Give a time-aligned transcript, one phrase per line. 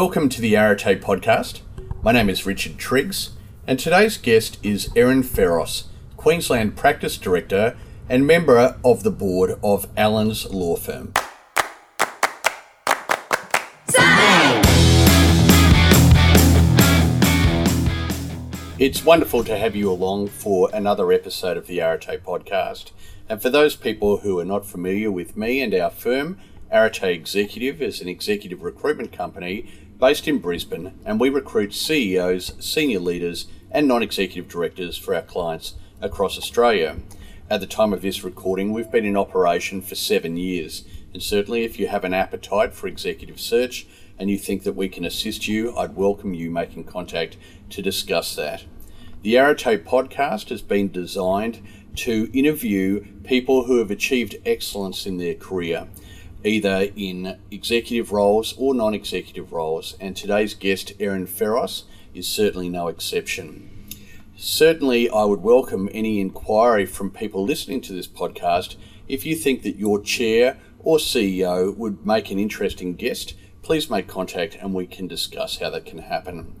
[0.00, 1.62] Welcome to the Arete podcast.
[2.04, 3.30] My name is Richard Triggs,
[3.66, 5.86] and today's guest is Erin Feros,
[6.16, 7.76] Queensland Practice Director
[8.08, 11.12] and member of the board of Allens Law Firm.
[18.78, 22.92] It's wonderful to have you along for another episode of the Arete podcast.
[23.28, 26.38] And for those people who are not familiar with me and our firm,
[26.70, 29.68] Arete Executive is an executive recruitment company
[29.98, 35.22] based in Brisbane, and we recruit CEOs, senior leaders, and non executive directors for our
[35.22, 36.96] clients across Australia.
[37.50, 41.64] At the time of this recording, we've been in operation for seven years, and certainly
[41.64, 43.86] if you have an appetite for executive search
[44.18, 47.36] and you think that we can assist you, I'd welcome you making contact
[47.70, 48.64] to discuss that.
[49.22, 51.60] The Arete podcast has been designed
[51.96, 55.88] to interview people who have achieved excellence in their career
[56.44, 62.68] either in executive roles or non executive roles, and today's guest, Erin Feros, is certainly
[62.68, 63.70] no exception.
[64.36, 68.76] Certainly, I would welcome any inquiry from people listening to this podcast.
[69.08, 74.06] If you think that your chair or CEO would make an interesting guest, please make
[74.06, 76.54] contact and we can discuss how that can happen.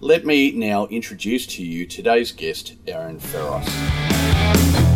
[0.00, 4.87] Let me now introduce to you today's guest, Erin Feros.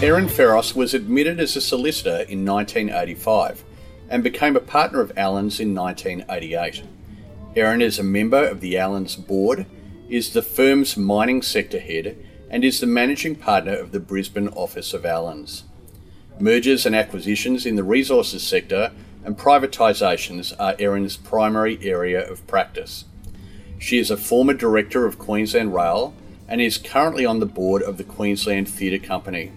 [0.00, 3.64] Erin Feros was admitted as a solicitor in 1985
[4.08, 6.84] and became a partner of Allens in 1988.
[7.56, 9.66] Erin is a member of the Allens board,
[10.08, 12.16] is the firm's mining sector head,
[12.48, 15.64] and is the managing partner of the Brisbane office of Allens.
[16.38, 18.92] Mergers and acquisitions in the resources sector
[19.24, 23.04] and privatisations are Erin's primary area of practice.
[23.80, 26.14] She is a former director of Queensland Rail
[26.46, 29.50] and is currently on the board of the Queensland Theatre Company.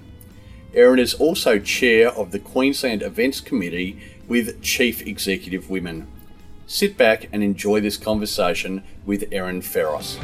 [0.73, 6.07] Erin is also chair of the Queensland Events Committee with Chief Executive Women.
[6.65, 10.15] Sit back and enjoy this conversation with Erin Feros.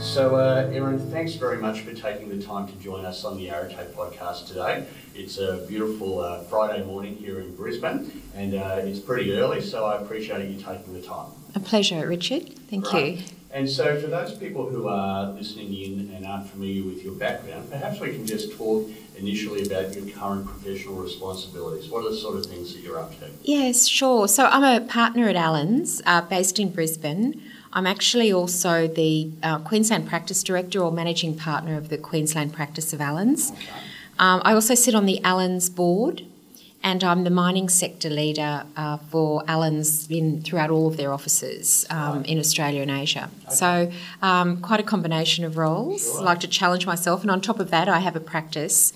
[0.00, 3.50] So, uh, Erin, thanks very much for taking the time to join us on the
[3.50, 4.86] Arete podcast today.
[5.14, 9.84] It's a beautiful uh, Friday morning here in Brisbane, and uh, it's pretty early, so
[9.84, 11.30] I appreciate you taking the time.
[11.54, 12.58] A pleasure, Richard.
[12.68, 13.18] Thank you.
[13.56, 17.70] And so, for those people who are listening in and aren't familiar with your background,
[17.70, 18.86] perhaps we can just talk
[19.16, 21.88] initially about your current professional responsibilities.
[21.88, 23.30] What are the sort of things that you're up to?
[23.44, 24.28] Yes, sure.
[24.28, 27.42] So, I'm a partner at Allens, uh, based in Brisbane.
[27.72, 32.92] I'm actually also the uh, Queensland Practice Director or Managing Partner of the Queensland Practice
[32.92, 33.52] of Allens.
[33.52, 33.62] Okay.
[34.18, 36.26] Um, I also sit on the Allens board,
[36.86, 41.84] and I'm the mining sector leader uh, for Allens in throughout all of their offices
[41.90, 42.26] um, right.
[42.26, 43.28] in Australia and Asia.
[43.46, 43.54] Okay.
[43.54, 43.92] So
[44.22, 46.04] um, quite a combination of roles.
[46.04, 46.20] Sure.
[46.20, 48.92] I like to challenge myself, and on top of that, I have a practice.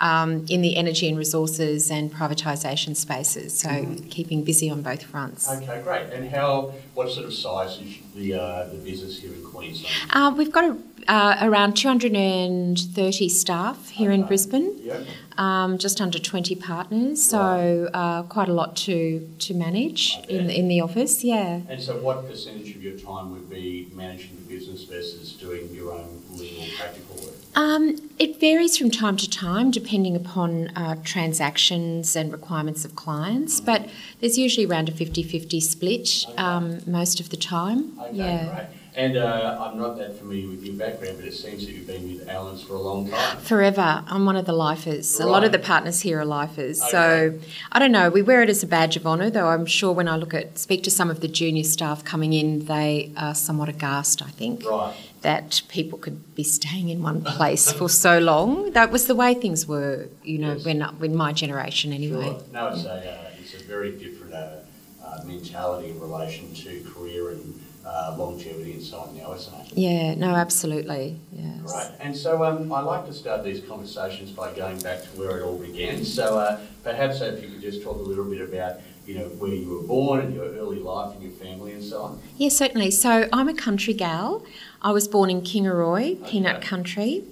[0.00, 4.10] Um, in the energy and resources and privatisation spaces, so mm.
[4.10, 5.48] keeping busy on both fronts.
[5.48, 6.12] Okay, great.
[6.12, 6.74] And how?
[6.94, 9.94] What sort of size is the uh, the business here in Queensland?
[10.10, 10.76] Uh, we've got a
[11.08, 14.20] uh, around 230 staff here okay.
[14.20, 15.06] in Brisbane, yep.
[15.38, 20.68] Um, just under 20 partners, so uh, quite a lot to, to manage in, in
[20.68, 21.60] the office, yeah.
[21.68, 25.92] And so, what percentage of your time would be managing the business versus doing your
[25.92, 27.34] own legal practical work?
[27.56, 33.56] Um, it varies from time to time depending upon uh, transactions and requirements of clients,
[33.56, 33.66] mm-hmm.
[33.66, 33.88] but
[34.20, 36.36] there's usually around a 50 50 split okay.
[36.36, 37.98] um, most of the time.
[38.00, 38.54] Okay, yeah.
[38.54, 38.66] Great.
[38.96, 42.14] And uh, I'm not that familiar with your background, but it seems that you've been
[42.14, 43.38] with Allens for a long time.
[43.38, 44.04] Forever.
[44.06, 45.16] I'm one of the lifers.
[45.18, 45.28] Right.
[45.28, 46.80] A lot of the partners here are lifers.
[46.80, 46.90] Okay.
[46.90, 47.38] So
[47.72, 48.08] I don't know.
[48.08, 50.58] We wear it as a badge of honour, though I'm sure when I look at,
[50.58, 54.64] speak to some of the junior staff coming in, they are somewhat aghast, I think.
[54.64, 54.94] Right.
[55.22, 58.72] That people could be staying in one place for so long.
[58.72, 60.64] That was the way things were, you know, yes.
[60.64, 62.26] when, when my generation anyway.
[62.26, 62.42] Sure.
[62.52, 62.90] No, it's, yeah.
[62.90, 64.56] a, uh, it's a very different uh,
[65.02, 69.78] uh, mentality in relation to career and uh, longevity and so on now, isn't it?
[69.78, 71.20] Yeah, no, absolutely.
[71.32, 71.72] Yes.
[71.72, 71.90] Right.
[72.00, 75.42] And so um, I like to start these conversations by going back to where it
[75.42, 76.04] all began.
[76.04, 79.52] So uh, perhaps if you could just talk a little bit about you know, where
[79.52, 82.20] you were born and your early life and your family and so on?
[82.38, 82.90] Yeah, certainly.
[82.90, 84.44] So I'm a country gal.
[84.80, 86.30] I was born in Kingaroy, okay.
[86.30, 87.24] peanut country.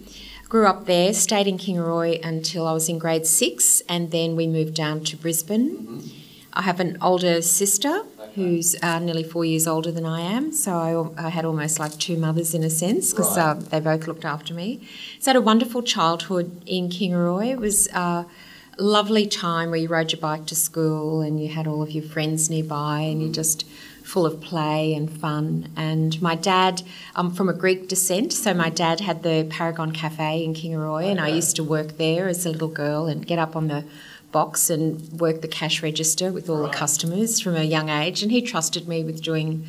[0.48, 4.46] Grew up there, stayed in Kingaroy until I was in grade six, and then we
[4.46, 5.78] moved down to Brisbane.
[5.78, 6.08] Mm-hmm.
[6.52, 8.02] I have an older sister
[8.34, 10.52] who's uh, nearly four years older than I am.
[10.52, 13.50] So I, I had almost like two mothers in a sense because right.
[13.50, 14.80] uh, they both looked after me.
[15.18, 17.50] So I had a wonderful childhood in Kingaroy.
[17.50, 18.26] It was a
[18.78, 22.04] lovely time where you rode your bike to school and you had all of your
[22.04, 23.66] friends nearby and you're just
[24.02, 25.68] full of play and fun.
[25.76, 26.82] And my dad,
[27.14, 31.20] I'm from a Greek descent, so my dad had the Paragon Cafe in Kingaroy, and
[31.20, 33.84] I used to work there as a little girl and get up on the
[34.32, 36.72] box and work the cash register with all Right.
[36.72, 38.22] the customers from a young age.
[38.22, 39.66] And he trusted me with doing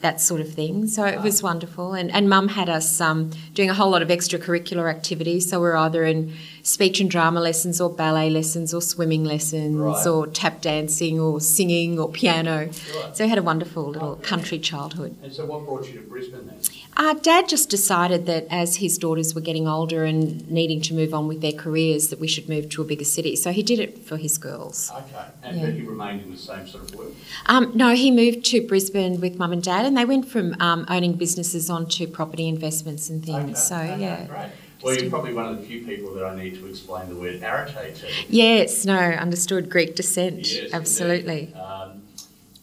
[0.00, 0.86] that sort of thing.
[0.86, 1.94] So it was wonderful.
[1.94, 5.48] And, and mum had us um, doing a whole lot of extracurricular activities.
[5.48, 6.34] So we're either in
[6.64, 10.06] speech and drama lessons or ballet lessons or swimming lessons Right.
[10.06, 12.56] or tap dancing or singing or piano.
[12.70, 13.16] Right.
[13.16, 14.22] So we had a wonderful little Okay.
[14.22, 15.14] country childhood.
[15.22, 16.56] And so, what brought you to Brisbane then?
[16.96, 21.12] Uh, Dad just decided that as his daughters were getting older and needing to move
[21.12, 23.36] on with their careers, that we should move to a bigger city.
[23.36, 24.90] So he did it for his girls.
[24.96, 25.66] Okay, and Yeah.
[25.82, 27.08] you remained in the same sort of work.
[27.46, 30.86] Um, no, he moved to Brisbane with mum and dad, and they went from um,
[30.88, 33.42] owning businesses onto property investments and things.
[33.42, 34.26] Okay, So okay, yeah.
[34.26, 34.46] great.
[34.84, 37.42] Well, you're probably one of the few people that I need to explain the word
[37.42, 38.06] arete to.
[38.28, 40.46] Yes, no, understood Greek descent.
[40.46, 41.54] Yes, Absolutely.
[41.54, 42.02] Um,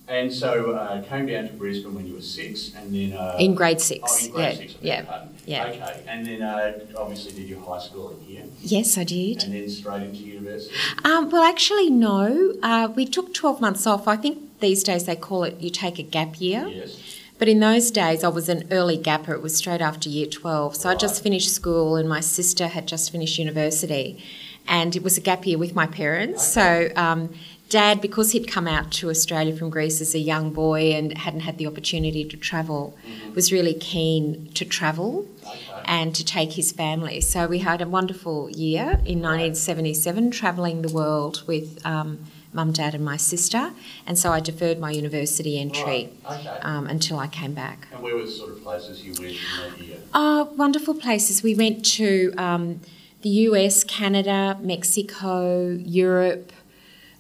[0.08, 3.56] and so uh, came down to Brisbane when you were six, and then uh, In
[3.56, 4.26] grade Oh, six.
[4.28, 4.76] in grade yeah, six.
[4.82, 5.30] Yeah, pardon.
[5.46, 5.66] yeah.
[5.70, 9.44] Okay, and then uh, obviously did your high school in here, Yes, I did.
[9.46, 10.76] and then straight into university.
[11.04, 12.54] Um, well, actually, no.
[12.62, 14.08] Uh, we took 12 months off.
[14.08, 16.68] I think these days they call it you take a gap year.
[16.72, 17.11] Yes.
[17.42, 19.34] But in those days, I was an early gapper.
[19.34, 20.76] It was straight after year 12.
[20.76, 24.24] So I just finished school, and my sister had just finished university.
[24.68, 26.44] And it was a gap year with my parents.
[26.48, 27.34] So, um,
[27.68, 31.40] Dad, because he'd come out to Australia from Greece as a young boy and hadn't
[31.40, 32.96] had the opportunity to travel,
[33.34, 35.82] was really keen to travel Okay.
[35.86, 37.22] and to take his family.
[37.22, 42.20] So we had a wonderful year in 1977, travelling the world with um,
[42.54, 43.72] mum, dad, and my sister.
[44.08, 46.38] And so I deferred my university entry Right.
[46.38, 46.50] Okay.
[46.62, 47.88] um, until I came back.
[47.94, 49.36] and where were the sort of places you went in
[49.80, 49.98] that year?
[50.14, 51.44] Oh, wonderful places.
[51.44, 52.82] We went to um,
[53.22, 56.52] the US, Canada, Mexico, Europe.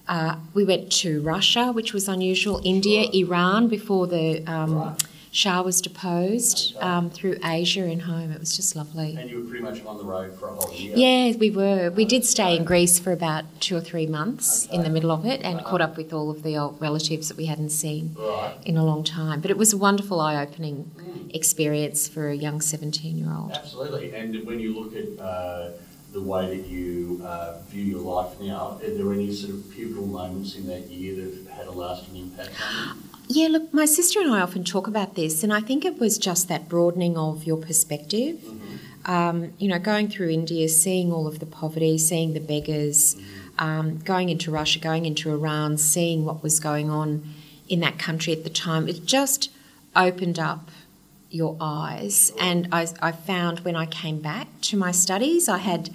[0.07, 3.25] Uh, we went to Russia, which was unusual, India, Sure.
[3.25, 5.03] Iran before the um, Right.
[5.33, 6.85] Shah was deposed, Okay.
[6.85, 8.31] um, through Asia and home.
[8.31, 9.15] It was just lovely.
[9.17, 10.91] And you were pretty much on the road for a whole year.
[10.93, 11.89] Yeah, we were.
[11.89, 15.25] We did stay in Greece for about two or three months in the middle of
[15.25, 15.69] it and Uh-huh.
[15.69, 18.51] caught up with all of the old relatives that we hadn't seen Right.
[18.65, 19.39] in a long time.
[19.39, 21.33] But it was a wonderful, eye opening Mm.
[21.33, 23.57] experience for a young 17 year old.
[23.63, 24.13] Absolutely.
[24.13, 25.69] And when you look at uh,
[26.11, 30.07] the way that you uh, view your life now, are there any sort of pivotal
[30.07, 33.10] moments in that year that have had a lasting impact on you?
[33.33, 36.17] Yeah, look, my sister and I often talk about this, and I think it was
[36.17, 38.43] just that broadening of your perspective.
[39.05, 43.15] Um, you know, going through India, seeing all of the poverty, seeing the beggars,
[43.57, 47.23] um, going into Russia, going into Iran, seeing what was going on
[47.69, 49.49] in that country at the time, it just
[49.95, 50.69] opened up
[51.29, 52.33] your eyes.
[52.37, 55.89] And I, I found when I came back to my studies, I had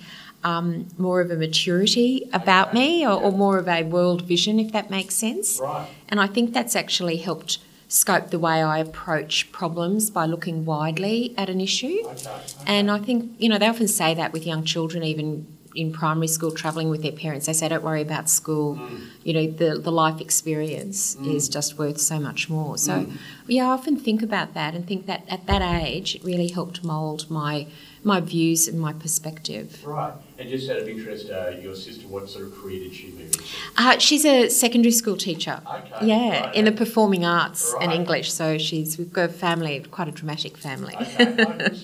[0.44, 4.72] um, more of a maturity about me or, or more of a world vision, if
[4.72, 5.60] that makes sense.
[5.62, 5.88] Right.
[6.08, 11.34] And I think that's actually helped scope the way I approach problems by looking widely
[11.36, 11.98] at an issue.
[12.04, 12.12] Okay.
[12.12, 12.28] okay.
[12.66, 15.46] And I think, you know, they often say that with young children, even
[15.76, 17.46] in primary school, travelling with their parents.
[17.46, 18.76] They say, don't worry about school.
[18.76, 19.00] Mm.
[19.24, 22.78] You know, the, the life experience is just worth so much more.
[22.78, 23.12] So, Mm.
[23.46, 26.82] yeah, I often think about that and think that at that age, it really helped
[26.82, 27.66] mould my,
[28.02, 29.84] my views and my perspective.
[29.84, 30.14] Right.
[30.38, 33.32] And just out of interest, uh, your sister, what sort of career did she move
[33.32, 33.64] into?
[33.76, 35.62] Uh, she's a secondary school teacher.
[35.74, 36.06] Okay.
[36.06, 36.54] Yeah, right.
[36.54, 38.32] in the performing arts and English.
[38.32, 41.08] So she's we've got a family, quite a dramatic family.
[41.20, 41.80] Okay.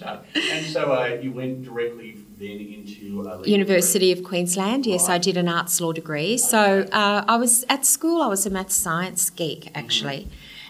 [0.50, 4.86] And so uh, you went directly then into legal University of Queensland.
[4.86, 6.36] Yes, I did an arts law degree.
[6.38, 6.90] So Okay.
[6.92, 8.22] uh, I was at school.
[8.22, 10.28] I was a maths science geek actually,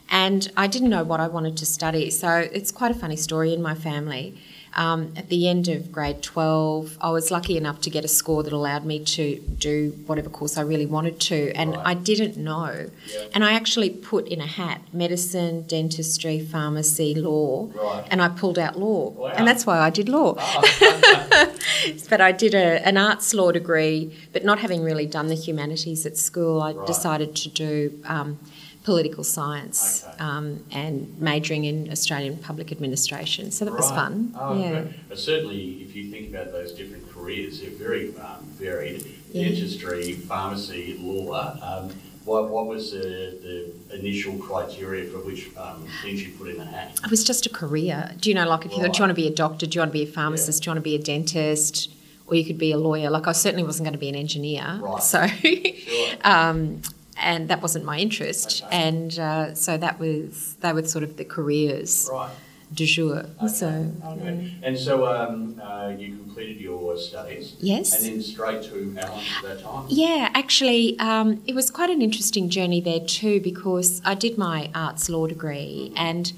[0.08, 2.10] and I didn't know what I wanted to study.
[2.10, 4.34] So it's quite a funny story in my family.
[4.74, 8.42] Um, at the end of grade 12, I was lucky enough to get a score
[8.42, 11.86] that allowed me to do whatever course I really wanted to, and Right.
[11.86, 12.88] I didn't know.
[13.12, 13.18] Yeah.
[13.34, 18.04] And I actually put in a hat medicine, dentistry, pharmacy, law, Right.
[18.10, 19.10] and I pulled out law.
[19.10, 19.32] Wow.
[19.36, 20.36] And that's why I did law.
[20.38, 21.48] Ah,
[22.08, 26.06] But I did a, an arts law degree, but not having really done the humanities
[26.06, 26.86] at school, I Right.
[26.86, 28.38] decided to do um,
[28.84, 30.16] political science Okay.
[30.18, 33.50] um, and majoring in Australian public administration.
[33.50, 34.34] So that was fun.
[34.38, 34.84] Oh, yeah.
[35.08, 39.04] But certainly, if you think about those different careers, they're very um, varied.
[39.32, 39.44] Yeah.
[39.48, 41.56] Dentistry, pharmacy, law.
[41.62, 41.90] Um,
[42.24, 46.64] what, what was the, the initial criteria for which um, things you put in the
[46.64, 47.00] hat?
[47.04, 48.12] It was just a career.
[48.20, 48.96] Do you know, like if you, do Right.
[48.98, 50.70] you want to be a doctor, do you want to be a pharmacist, do you
[50.72, 51.90] want to be a dentist,
[52.26, 53.10] or you could be a lawyer?
[53.10, 54.78] Like I certainly wasn't going to be an engineer.
[54.80, 55.02] Right.
[55.02, 55.26] So.
[55.26, 56.06] Sure.
[56.24, 56.82] um,
[57.22, 58.76] and that wasn't my interest, Okay.
[58.88, 62.30] and uh, so that was they were sort of the careers Right.
[62.74, 63.18] du jour.
[63.36, 63.48] Okay.
[63.48, 63.68] So,
[64.12, 64.50] okay.
[64.62, 67.54] And so um, uh, you completed your studies.
[67.60, 67.88] Yes.
[67.94, 69.84] And then straight to Allen at that time.
[69.88, 74.70] yeah, actually, um, it was quite an interesting journey there too because I did my
[74.74, 76.32] arts law degree and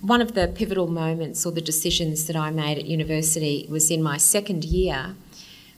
[0.00, 4.02] one of the pivotal moments or the decisions that I made at university was in
[4.02, 5.14] my second year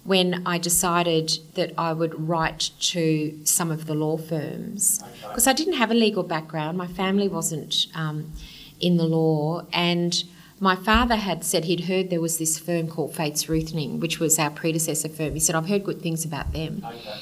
[0.09, 5.53] when I decided that I would write to some of the law firms because I
[5.53, 6.79] didn't have a legal background.
[6.79, 8.33] My family wasn't um,
[8.81, 10.25] in the law, and
[10.61, 14.39] my father had said he'd heard there was this firm called Feez Ruthning, which was
[14.39, 15.35] our predecessor firm.
[15.35, 16.85] He said, I've heard good things about them.
[16.85, 17.15] Okay.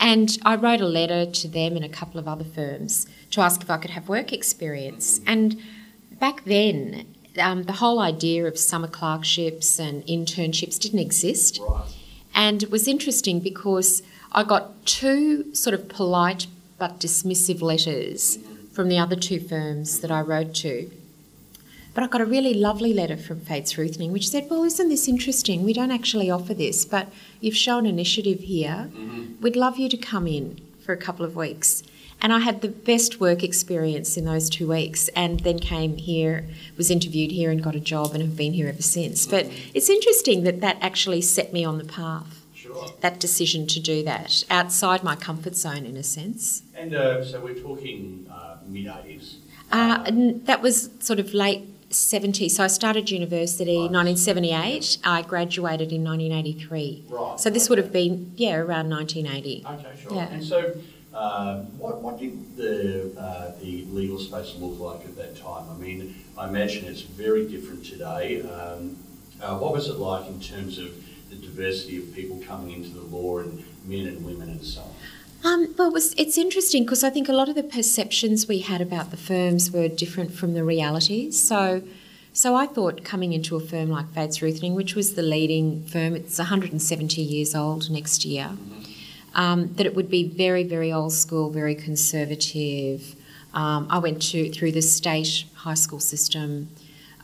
[0.00, 3.60] And I wrote a letter to them and a couple of other firms to ask
[3.62, 5.20] if I could have work experience.
[5.26, 5.60] And
[6.20, 11.60] back then, um, the whole idea of summer clerkships and internships didn't exist.
[11.60, 11.97] Right.
[12.38, 16.46] And it was interesting because I got two sort of polite
[16.78, 18.38] but dismissive letters
[18.70, 20.88] from the other two firms that I wrote to.
[21.94, 25.08] But I got a really lovely letter from Feez Ruthning, which said, Well, isn't this
[25.08, 25.64] interesting?
[25.64, 27.08] We don't actually offer this, but
[27.40, 28.88] you've shown initiative here.
[28.92, 29.42] Mm-hmm.
[29.42, 31.82] We'd love you to come in for a couple of weeks.
[32.20, 36.46] And I had the best work experience in those two weeks, and then came here,
[36.76, 39.26] was interviewed here, and got a job, and have been here ever since.
[39.26, 42.74] But it's interesting that that actually set me on the path, Sure.
[43.00, 46.62] that decision to do that, outside my comfort zone in a sense.
[46.74, 49.36] And uh, so we're talking uh, mid 80s.
[49.70, 50.04] Uh,
[50.44, 52.50] that was sort of late 70s.
[52.52, 53.92] So I started university Right.
[53.92, 54.98] 1978.
[55.04, 57.04] I graduated in 1983.
[57.08, 59.64] Right, So this would have been, yeah, around 1980.
[59.66, 60.14] Okay, sure.
[60.16, 60.28] Yeah.
[60.32, 60.74] And so,
[61.14, 65.64] uh, what, what did the, uh, the legal space look like at that time?
[65.70, 68.42] I mean, I imagine it's very different today.
[68.42, 68.96] Um,
[69.40, 70.92] uh, what was it like in terms of
[71.30, 74.94] the diversity of people coming into the law and men and women and so on?
[75.44, 78.58] Um, well, it was, it's interesting because I think a lot of the perceptions we
[78.58, 81.40] had about the firms were different from the realities.
[81.40, 81.82] So,
[82.32, 86.16] so I thought coming into a firm like Feez Ruthning, which was the leading firm,
[86.16, 88.50] it's 170 years old next year,
[89.34, 93.14] um, that it would be very, very old school, very conservative.
[93.54, 96.68] Um, I went to through the state high school system.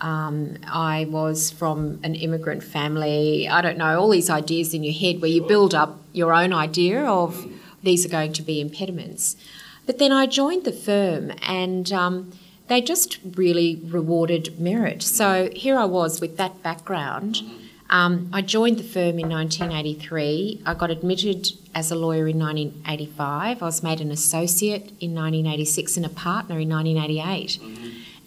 [0.00, 3.49] Um, I was from an immigrant family.
[3.49, 6.52] I don't know all these ideas in your head where you build up your own
[6.52, 7.46] idea of
[7.82, 9.37] these are going to be impediments.
[9.87, 12.32] But then I joined the firm and um,
[12.68, 15.02] they just really rewarded merit.
[15.02, 17.42] So here I was with that background.
[17.95, 20.63] Um, I joined the firm in 1983.
[20.67, 23.63] I got admitted as a lawyer in 1985.
[23.63, 27.61] I was made an associate in 1986 and a partner in 1988.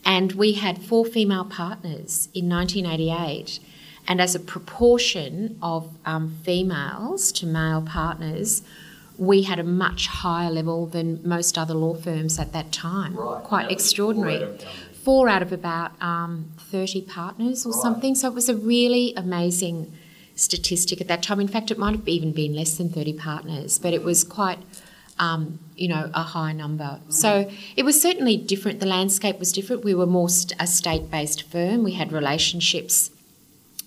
[0.06, 3.60] And we had four female partners in 1988.
[4.08, 8.62] And as a proportion of um, females to male partners,
[9.18, 13.18] we had a much higher level than most other law firms at that time.
[13.18, 13.44] Right.
[13.44, 14.58] Quite That extraordinary.
[15.08, 15.62] Four out of how many?
[15.68, 17.82] Four out of about um, 30 partners or Right.
[17.82, 18.16] something.
[18.16, 19.94] So it was a really amazing
[20.36, 21.40] statistic at that time.
[21.40, 24.60] In fact, it might have even been less than 30 partners, but it was quite,
[25.18, 27.00] um, you know, a high number.
[27.10, 28.80] So it was certainly different.
[28.80, 29.84] The landscape was different.
[29.84, 31.84] We were more st- a state based firm.
[31.84, 33.10] We had relationships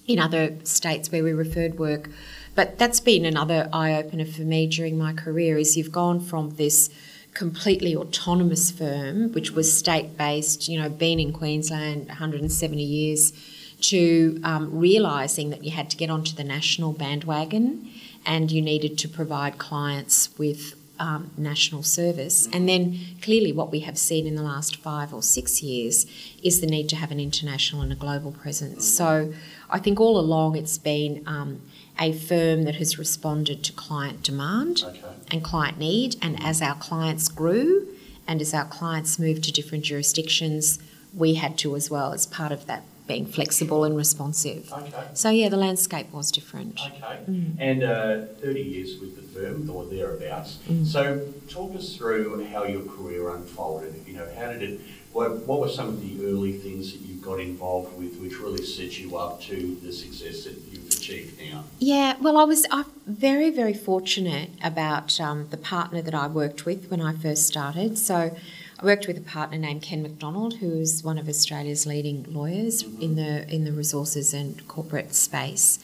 [0.07, 2.11] in other states where we referred work.
[2.57, 6.57] But that's been another eye opener for me during my career is you've gone from
[6.57, 6.91] this
[7.35, 13.33] completely autonomous firm, which was state based, you know, been in Queensland 170 years,
[13.81, 17.91] to um, realising that you had to get onto the national bandwagon
[18.27, 22.47] and you needed to provide clients with um, national service.
[22.53, 26.07] And then clearly, what we have seen in the last five or six years
[26.43, 28.87] is the need to have an international and a global presence.
[28.87, 29.33] So
[29.71, 31.63] I think all along it's been um,
[32.01, 35.01] a firm that has responded to client demand Okay.
[35.31, 36.17] and client need.
[36.23, 37.87] And as our clients grew
[38.27, 40.79] and as our clients moved to different jurisdictions,
[41.15, 44.73] we had to as well as part of that being flexible and responsive.
[44.73, 44.93] Okay.
[45.15, 46.81] So, yeah, the landscape was different.
[46.87, 47.19] Okay.
[47.29, 47.57] Mm.
[47.59, 50.59] And uh, 30 years with the firm, or thereabouts.
[50.69, 50.87] Mm.
[50.87, 54.05] So, talk us through how your career unfolded.
[54.07, 54.81] You know, how did it,
[55.13, 58.65] what, what were some of the early things that you got involved with which really
[58.65, 60.70] set you up to the success that
[61.01, 61.65] achieved now?
[61.79, 66.67] Yeah, well, I was I'm very, very fortunate about um, the partner that I worked
[66.67, 67.99] with when I first started.
[67.99, 68.37] So,
[68.79, 72.83] I worked with a partner named Ken McDonald, who is one of Australia's leading lawyers
[72.83, 75.79] in the in the resources and corporate space.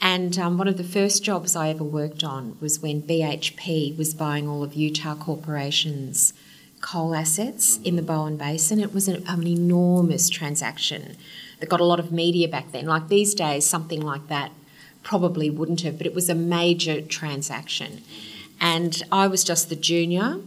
[0.00, 4.14] And um, one of the first jobs I ever worked on was when BHP was
[4.14, 6.32] buying all of Utah Corporation's
[6.80, 8.80] coal assets in the Bowen Basin.
[8.80, 11.18] It was an, an enormous transaction
[11.60, 12.86] that got a lot of media back then.
[12.86, 14.52] Like these days, something like that
[15.02, 18.02] probably wouldn't have, but it was a major transaction.
[18.60, 20.40] And I was just the junior,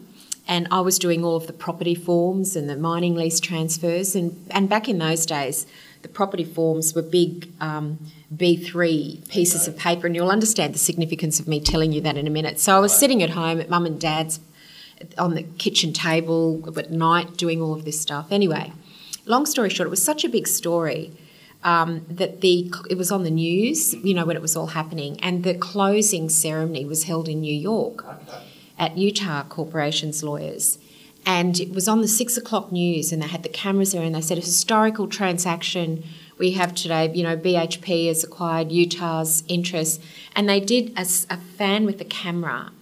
[0.48, 4.16] and I was doing all of the property forms and the mining lease transfers.
[4.16, 5.66] And, and back in those days,
[6.02, 7.98] the property forms were big um,
[8.36, 9.72] B3 pieces okay.
[9.72, 12.60] of paper, and you'll understand the significance of me telling you that in a minute.
[12.60, 13.00] So I was right.
[13.00, 14.40] sitting at home at mum and dad's
[15.18, 18.28] on the kitchen table at night doing all of this stuff.
[18.32, 18.72] Anyway,
[19.26, 21.12] long story short, it was such a big story.
[21.66, 25.18] Um, that the it was on the news, you know, when it was all happening,
[25.22, 28.04] and the closing ceremony was held in New York
[28.78, 30.78] at Utah Corporation's lawyers,
[31.26, 34.14] and it was on the six o'clock news, and they had the cameras there, and
[34.14, 36.04] they said a historical transaction
[36.38, 37.10] we have today.
[37.14, 40.02] You know, BHP has acquired Utah's interest,
[40.36, 42.74] and they did a, a fan with the camera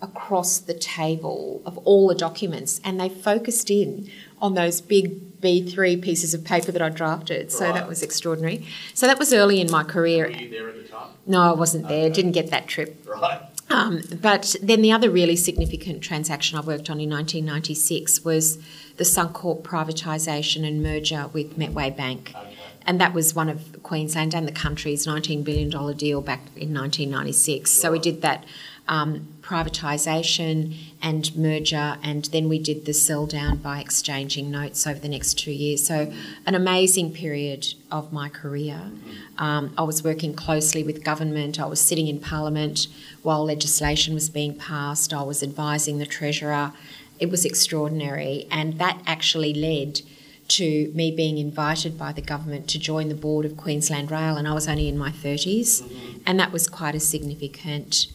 [0.00, 6.02] across the table of all the documents, and they focused in on those big B3
[6.02, 7.50] pieces of paper that I drafted.
[7.50, 7.74] So right.
[7.74, 8.66] that was extraordinary.
[8.94, 10.26] So that was early in my career.
[10.26, 11.08] Were you there at the time?
[11.26, 12.06] No, I wasn't there.
[12.06, 12.14] Okay.
[12.14, 13.06] Didn't get that trip.
[13.06, 13.40] Right.
[13.70, 18.56] Um, but then the other really significant transaction I worked on in 1996 was
[18.96, 22.32] the Suncorp privatisation and merger with Metway Bank.
[22.36, 22.56] Okay.
[22.84, 27.60] And that was one of Queensland and the country's $19 billion deal back in 1996.
[27.60, 27.68] Right.
[27.68, 28.44] So we did that
[28.88, 34.98] um, privatisation and merger, and then we did the sell down by exchanging notes over
[34.98, 35.86] the next two years.
[35.86, 36.12] So,
[36.46, 38.90] an amazing period of my career.
[39.38, 42.86] Um, I was working closely with government, I was sitting in Parliament
[43.22, 46.72] while legislation was being passed, I was advising the Treasurer.
[47.18, 50.00] It was extraordinary, and that actually led
[50.48, 54.48] to me being invited by the government to join the board of Queensland Rail, and
[54.48, 56.18] I was only in my 30s, mm-hmm.
[56.26, 58.06] and that was quite a significant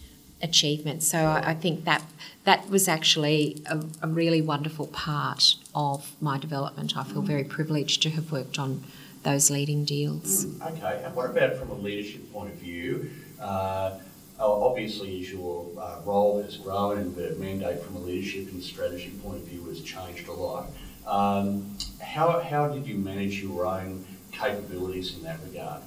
[0.42, 1.04] achievement.
[1.04, 2.04] So I, I think that
[2.44, 6.96] that was actually a, a, really wonderful part of my development.
[6.98, 8.84] I feel very privileged to have worked on
[9.24, 10.46] those leading deals.
[10.62, 13.10] Okay, and what about from a leadership point of view?
[13.42, 13.98] Uh,
[14.40, 19.12] obviously, as your uh, role has grown and the mandate from a leadership and strategy
[19.24, 20.68] point of view has changed a lot,
[21.08, 25.82] um, how, how did you manage your own capabilities in that regard?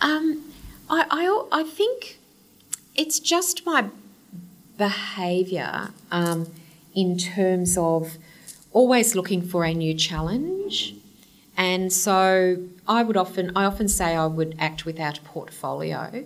[0.00, 0.52] Um,
[0.88, 2.18] I, I, I think
[2.94, 3.86] it's just my
[4.78, 6.48] behaviour um,
[6.94, 8.16] in terms of
[8.72, 10.94] always looking for a new challenge.
[11.56, 12.56] And so
[12.88, 16.24] I would often, I often say I would act without a portfolio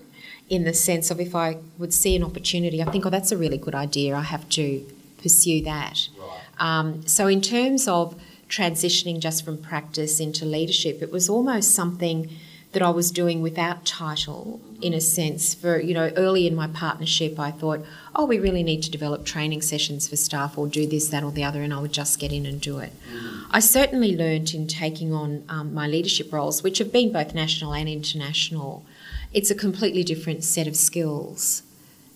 [0.48, 3.36] in the sense of if I would see an opportunity, I think, oh, that's a
[3.36, 4.86] really good idea, I have to
[5.20, 6.08] pursue that.
[6.18, 6.40] Right.
[6.58, 8.14] Um, so, in terms of
[8.48, 12.30] transitioning just from practice into leadership, it was almost something
[12.72, 15.54] that I was doing without title, in a sense.
[15.54, 17.84] For, you know, early in my partnership, I thought,
[18.14, 21.30] oh, we really need to develop training sessions for staff or do this, that, or
[21.30, 22.92] the other, and I would just get in and do it.
[23.08, 23.50] Mm-hmm.
[23.50, 27.74] I certainly learnt in taking on um, my leadership roles, which have been both national
[27.74, 28.84] and international.
[29.32, 31.62] It's a completely different set of skills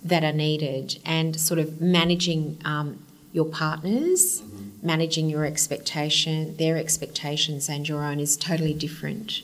[0.03, 4.87] that are needed, and sort of managing um, your partners, mm-hmm.
[4.87, 9.43] managing your expectation, their expectations, and your own is totally different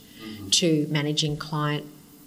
[0.51, 1.87] to managing client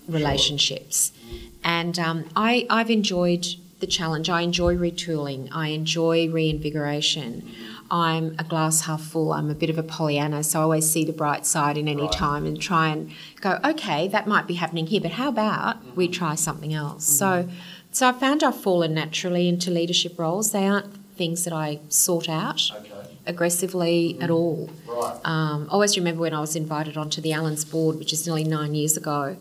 [0.10, 1.12] relationships.
[1.30, 1.39] Sure.
[1.63, 3.45] And um, I, I've enjoyed
[3.80, 4.30] the challenge.
[4.30, 5.50] I enjoy retooling.
[5.52, 7.50] I enjoy reinvigoration.
[7.91, 9.34] I'm a glass half full.
[9.34, 12.04] I'm a bit of a Pollyanna, so I always see the bright side in any
[12.04, 12.12] right.
[12.12, 15.95] time and try and go, okay, that might be happening here, but how about mm-hmm.
[15.95, 17.06] we try something else?
[17.06, 17.50] Mm-hmm.
[17.50, 17.56] So,
[17.91, 20.52] so I found I've fallen naturally into leadership roles.
[20.52, 22.69] They aren't things that I sought out.
[22.72, 24.24] Okay aggressively mm.
[24.24, 24.69] at all.
[24.88, 25.19] Right.
[25.24, 28.43] Um, I always remember when I was invited onto the Allens board, which is nearly
[28.43, 29.38] nine years ago,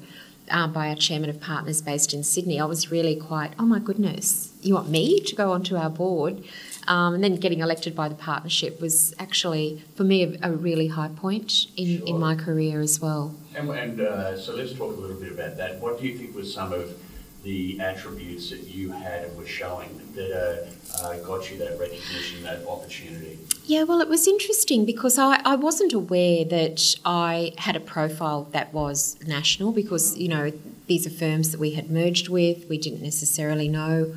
[0.51, 2.61] uh, by our chairman of partners based in Sydney.
[2.61, 6.45] I was really quite, oh my goodness, you want me to go onto our board?
[6.87, 10.89] Um, and then getting elected by the partnership was actually, for me, a, a really
[10.89, 12.07] high point in, sure.
[12.07, 13.35] in my career as well.
[13.55, 15.81] And, and uh, so let's talk a little bit about that.
[15.81, 16.99] What do you think was some of
[17.43, 22.43] the attributes that you had and were showing that uh, uh, got you that recognition,
[22.43, 23.39] that opportunity?
[23.65, 28.45] Yeah, well, it was interesting because I, I wasn't aware that I had a profile
[28.53, 30.53] that was national because, you know,
[30.87, 32.69] these are firms that we had merged with.
[32.69, 34.15] We didn't necessarily know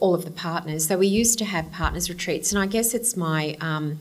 [0.00, 0.88] all of the partners.
[0.88, 3.98] So we used to have partners retreats, and I guess it's my um,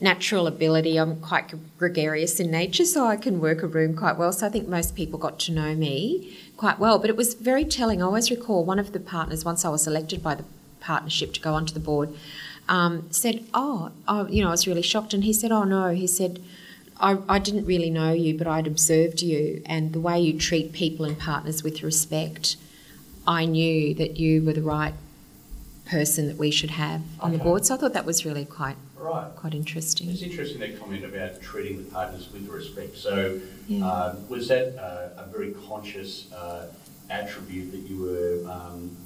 [0.00, 0.96] natural ability.
[0.96, 4.32] I'm quite gregarious in nature, so I can work a room quite well.
[4.32, 7.00] So I think most people got to know me quite well.
[7.00, 8.00] But it was very telling.
[8.00, 10.44] I always recall one of the partners, once I was elected by the
[10.78, 12.14] partnership to go onto the board,
[12.68, 15.12] um, said, oh, oh, you know, I was really shocked.
[15.12, 15.90] And he said, Oh, no.
[15.90, 16.40] He said,
[17.00, 20.72] I, I didn't really know you, but I'd observed you and the way you treat
[20.72, 22.56] people and partners with respect.
[23.26, 24.94] I knew that you were the right
[25.90, 27.38] person that we should have on okay.
[27.38, 27.66] the board.
[27.66, 29.34] So I thought that was really quite right.
[29.36, 30.08] quite interesting.
[30.08, 32.96] It's interesting that comment about treating the partners with respect.
[32.96, 33.86] So yeah.
[33.86, 36.68] um, was that uh, a very conscious uh,
[37.10, 38.96] attribute that you were um,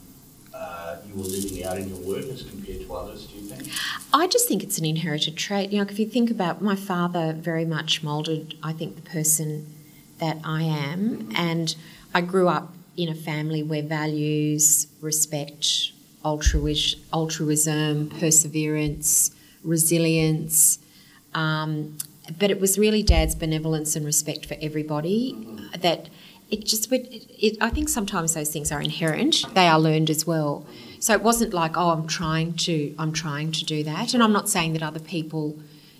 [0.55, 3.71] uh, you were living out in your work as compared to others, do you think?
[4.13, 5.71] I just think it's an inherited trait.
[5.71, 9.67] You know, if you think about my father, very much moulded, I think, the person
[10.19, 11.11] that I am.
[11.11, 11.37] Mm-hmm.
[11.37, 11.77] And
[12.15, 15.93] I grew up in a family where values, respect,
[16.25, 19.31] altruis- altruism, perseverance,
[19.67, 20.79] resilience,
[21.35, 21.99] um,
[22.39, 25.81] but it was really dad's benevolence and respect for everybody mm-hmm.
[25.81, 26.09] that
[26.51, 29.45] it just it, it, I think sometimes those things are inherent.
[29.55, 30.67] They are learned as well.
[31.01, 34.15] So it wasn't like oh I'm trying to I'm trying to do that.
[34.15, 35.59] And I'm not saying that other people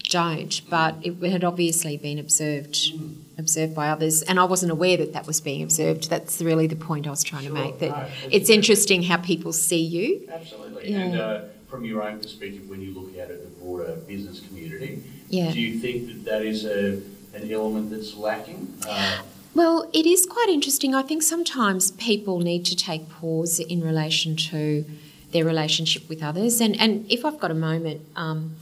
[0.09, 2.93] don't but it had obviously been observed
[3.39, 4.23] observed by others.
[4.23, 6.09] And I wasn't aware that that was being observed.
[6.09, 9.17] That's really the point I was trying sure, to make that no, it's interesting how
[9.19, 10.29] people see you.
[10.33, 10.93] Absolutely.
[10.93, 10.99] Yeah.
[10.99, 15.51] and uh, from your own perspective when you look at it broader business community yeah.
[15.51, 17.03] do you think that that is a
[17.35, 19.23] an element that's lacking uh,
[19.57, 20.95] well, it is quite interesting.
[20.95, 24.85] I think sometimes people need to take pause in relation to
[25.33, 26.61] their relationship with others.
[26.61, 28.57] And, and if I've got a moment um,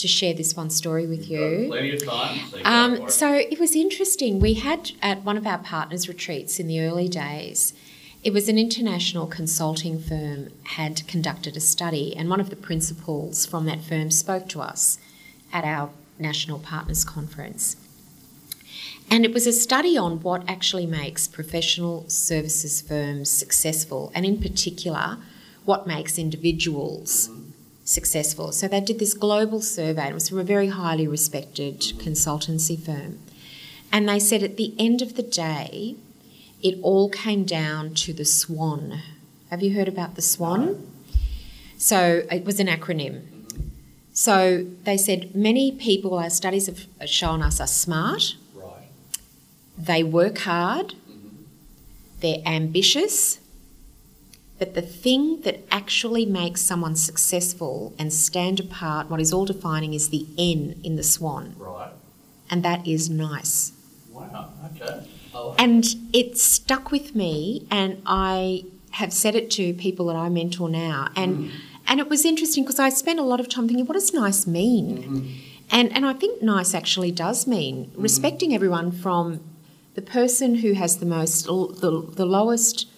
[0.00, 1.66] to share this one story with you.
[1.68, 2.40] plenty of time.
[2.50, 4.40] So, um, so it was interesting.
[4.40, 7.72] We had at one of our partners' retreats in the early days,
[8.22, 13.46] it was an international consulting firm had conducted a study, and one of the principals
[13.46, 14.98] from that firm spoke to us
[15.52, 17.76] at our national partners conference.
[19.10, 24.38] And it was a study on what actually makes professional services firms successful, and in
[24.38, 25.16] particular,
[25.64, 27.30] what makes individuals
[27.84, 28.52] successful.
[28.52, 32.78] So they did this global survey, and it was from a very highly respected consultancy
[32.78, 33.18] firm.
[33.90, 35.96] And they said at the end of the day,
[36.62, 39.00] it all came down to the SWAN.
[39.50, 40.86] Have you heard about the SWAN?
[41.76, 43.22] So it was an acronym.
[44.12, 48.36] So they said many people, our studies have shown us, are smart,
[49.78, 51.44] they work hard, mm-hmm.
[52.20, 53.40] they're ambitious,
[54.58, 59.94] but the thing that actually makes someone successful and stand apart, what is all defining,
[59.94, 61.54] is the N in the swan.
[61.56, 61.92] Right.
[62.50, 63.72] And that is nice.
[64.12, 65.08] Wow, okay.
[65.58, 70.68] And it stuck with me, and I have said it to people that I mentor
[70.68, 71.08] now.
[71.16, 71.50] And mm.
[71.86, 74.46] and it was interesting because I spent a lot of time thinking, what does nice
[74.46, 74.98] mean?
[74.98, 75.28] Mm-hmm.
[75.70, 78.02] And and I think nice actually does mean mm-hmm.
[78.02, 79.40] respecting everyone from
[79.94, 82.88] the person who has the most the, the lowest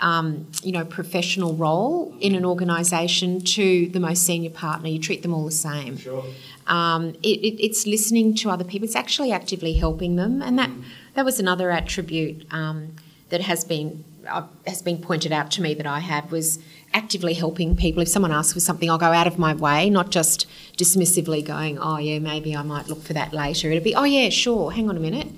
[0.00, 5.22] um, you know professional role in an organisation to the most senior partner you treat
[5.22, 6.24] them all the same sure.
[6.66, 10.70] um, it, it, it's listening to other people it's actually actively helping them and that
[10.70, 10.82] mm.
[11.20, 12.96] That was another attribute um,
[13.28, 16.58] that has been uh, has been pointed out to me that I have was
[16.94, 18.00] actively helping people.
[18.00, 20.46] If someone asks for something, I'll go out of my way, not just
[20.78, 24.30] dismissively going, "Oh yeah, maybe I might look for that later." It'll be, "Oh yeah,
[24.30, 24.72] sure.
[24.72, 25.28] Hang on a minute."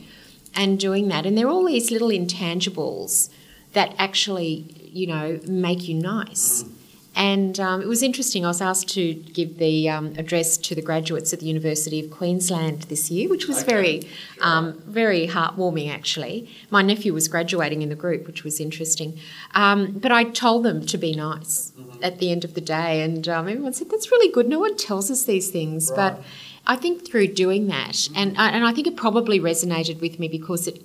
[0.55, 1.25] and doing that.
[1.25, 3.31] And there are all these little intangibles
[3.73, 6.63] that actually, you know, make you nice.
[6.63, 6.73] Mm.
[7.15, 8.45] And um, it was interesting.
[8.45, 12.11] I was asked to give the um, address to the graduates at the University of
[12.11, 13.71] Queensland this year, which was okay.
[13.71, 14.03] very,
[14.41, 15.93] um, very heartwarming.
[15.93, 19.19] Actually, my nephew was graduating in the group, which was interesting.
[19.55, 22.03] Um, but I told them to be nice mm-hmm.
[22.03, 24.49] at the end of the day, and um, everyone said that's really good.
[24.49, 26.15] No one tells us these things, right.
[26.15, 26.25] but
[26.67, 30.67] I think through doing that, and and I think it probably resonated with me because
[30.67, 30.83] it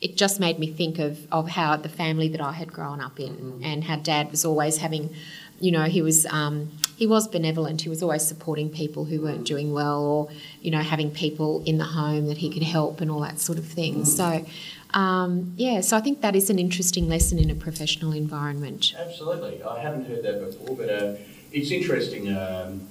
[0.00, 3.20] it just made me think of, of how the family that I had grown up
[3.20, 3.64] in mm-hmm.
[3.64, 5.14] and how dad was always having,
[5.60, 7.82] you know, he was um, he was benevolent.
[7.82, 10.28] He was always supporting people who weren't doing well, or
[10.60, 13.58] you know, having people in the home that he could help and all that sort
[13.58, 14.02] of thing.
[14.02, 14.04] Mm-hmm.
[14.04, 14.46] So.
[14.92, 18.92] Um, yeah, so I think that is an interesting lesson in a professional environment.
[18.98, 21.14] Absolutely, I haven't heard that before, but uh,
[21.52, 22.36] it's interesting.
[22.36, 22.88] Um,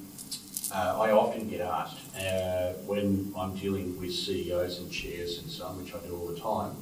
[0.73, 5.65] uh, I often get asked uh, when I'm dealing with CEOs and chairs and so
[5.65, 6.75] on, which I do all the time.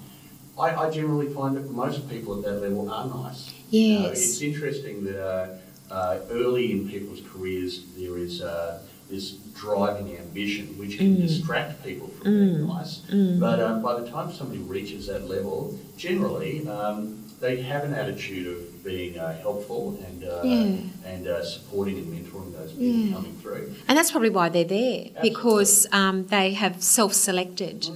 [0.59, 3.53] I, I generally find that most people at that level are nice.
[3.69, 4.05] Yes.
[4.05, 5.59] Uh, it's interesting that
[5.91, 11.21] uh, early in people's careers there is uh, this driving ambition which can mm.
[11.21, 12.55] distract people from mm.
[12.55, 12.99] being nice.
[13.09, 13.39] Mm.
[13.39, 18.47] But um, by the time somebody reaches that level, generally um, they have an attitude
[18.47, 20.77] of being uh, helpful and uh, yeah.
[21.05, 23.15] and uh, supporting and mentoring those people yeah.
[23.15, 23.75] coming through.
[23.87, 25.29] And that's probably why they're there Absolutely.
[25.29, 27.89] because um, they have self-selected.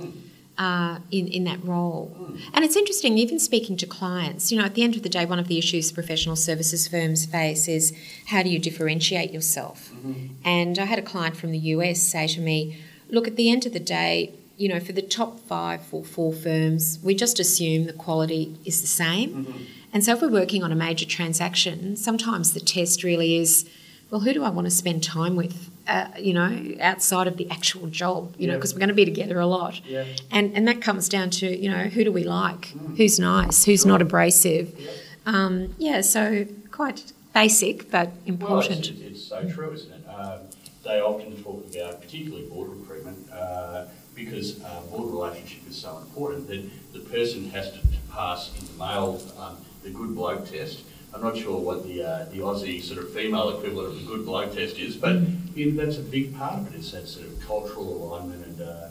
[0.61, 2.15] Uh, in, in that role.
[2.53, 5.25] And it's interesting, even speaking to clients, you know, at the end of the day,
[5.25, 7.97] one of the issues professional services firms face is
[8.27, 9.89] how do you differentiate yourself?
[9.89, 10.35] Mm-hmm.
[10.45, 13.65] And I had a client from the US say to me, look, at the end
[13.65, 17.87] of the day, you know, for the top five or four firms, we just assume
[17.87, 19.45] the quality is the same.
[19.45, 19.63] Mm-hmm.
[19.93, 23.67] And so if we're working on a major transaction, sometimes the test really is,
[24.11, 25.70] well, who do I want to spend time with?
[25.87, 28.53] Uh, you know, outside of the actual job, you yeah.
[28.53, 29.81] know, because we're going to be together a lot.
[29.83, 30.05] Yeah.
[30.29, 32.67] And and that comes down to, you know, who do we like?
[32.67, 32.97] Mm.
[32.97, 33.65] Who's nice?
[33.65, 33.91] Who's sure.
[33.91, 34.75] not abrasive?
[34.77, 34.91] Yeah.
[35.25, 38.91] Um, yeah, so quite basic but important.
[38.91, 40.05] Well, it's, it's, so true, isn't it?
[40.07, 40.39] Um,
[40.83, 46.47] they often talk about, particularly board recruitment, uh, because uh, board relationship is so important
[46.47, 50.83] that the person has to, to pass in the male um, the good bloke test.
[51.13, 54.25] I'm not sure what the uh, the Aussie sort of female equivalent of a good
[54.25, 55.75] bloke test is, but mm.
[55.75, 56.77] that's a big part of it.
[56.77, 58.89] It's that sort of cultural alignment and uh,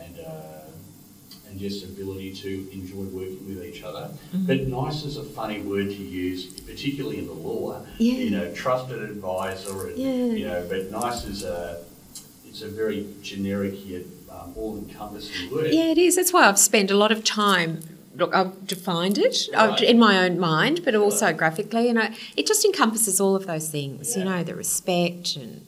[0.00, 4.10] and uh, and just ability to enjoy working with each other.
[4.34, 4.46] Mm-hmm.
[4.46, 7.84] But nice is a funny word to use, particularly in the law.
[7.98, 8.14] Yeah.
[8.14, 10.38] You know, trusted advisor, and, yeah.
[10.38, 11.82] you know, but nice is a
[12.46, 15.72] it's a very generic yet um, all-encompassing word.
[15.72, 16.16] Yeah, it is.
[16.16, 17.80] That's why I've spent a lot of time
[18.14, 19.80] look, I've defined it right.
[19.80, 21.36] in my own mind, but also right.
[21.36, 24.16] graphically, and I, it just encompasses all of those things.
[24.16, 24.18] Yeah.
[24.22, 25.66] You know, the respect and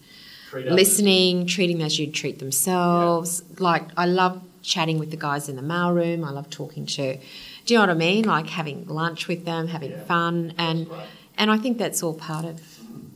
[0.51, 1.53] Treat listening, others.
[1.53, 3.43] treating them as you'd treat themselves.
[3.51, 3.57] Yeah.
[3.61, 6.27] Like I love chatting with the guys in the mailroom.
[6.27, 7.17] I love talking to.
[7.17, 8.25] Do you know what I mean?
[8.25, 10.05] Like having lunch with them, having yeah.
[10.05, 10.89] fun, and
[11.37, 12.61] and I think that's all part of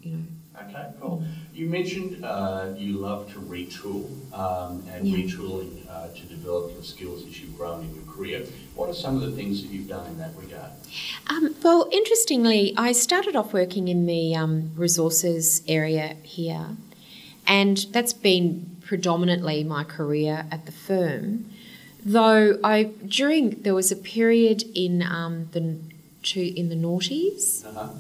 [0.03, 0.25] you know.
[0.63, 1.25] Okay, cool.
[1.59, 5.17] You mentioned uh, you love to retool um, and yeah.
[5.17, 8.47] retooling uh, to develop your skills as you've grown in your career.
[8.77, 10.71] What are some of the things that you've done in that regard?
[11.27, 16.77] Um, well, interestingly, I started off working in the um, resources area here,
[17.45, 21.51] and that's been predominantly my career at the firm.
[22.07, 25.81] Though I during there was a period in um, the
[26.37, 27.67] in the noughties.
[27.67, 27.95] Uh-huh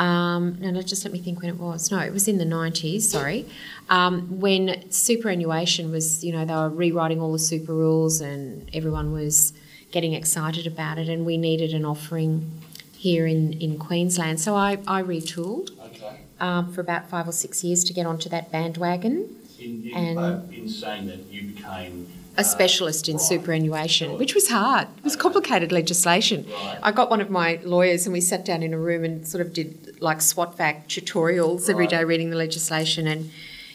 [0.00, 1.90] um, no, no, just let me think when it was.
[1.90, 3.44] No, it was in the 90s, sorry,
[3.90, 9.12] um, when superannuation was, you know, they were rewriting all the super rules and everyone
[9.12, 9.52] was
[9.90, 12.50] getting excited about it, and we needed an offering
[12.96, 14.40] here in, in Queensland.
[14.40, 16.20] So I, I retooled okay.
[16.40, 19.36] um, for about five or six years to get onto that bandwagon.
[19.58, 22.08] In, in, and uh, in saying that you became
[22.40, 24.88] a specialist in superannuation, which was hard.
[24.98, 26.46] It was complicated legislation.
[26.82, 29.44] I got one of my lawyers and we sat down in a room and sort
[29.44, 33.30] of did like SWOT vac tutorials every day, reading the legislation and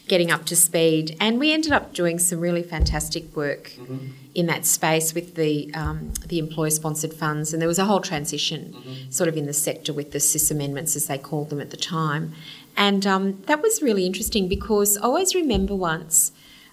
[0.08, 1.16] getting up to speed.
[1.20, 4.08] And we ended up doing some really fantastic work mm-hmm.
[4.34, 7.52] in that space with the um, the employer sponsored funds.
[7.52, 9.10] And there was a whole transition mm-hmm.
[9.10, 11.76] sort of in the sector with the SIS amendments, as they called them at the
[11.76, 12.32] time.
[12.76, 16.32] And um, that was really interesting because I always remember once.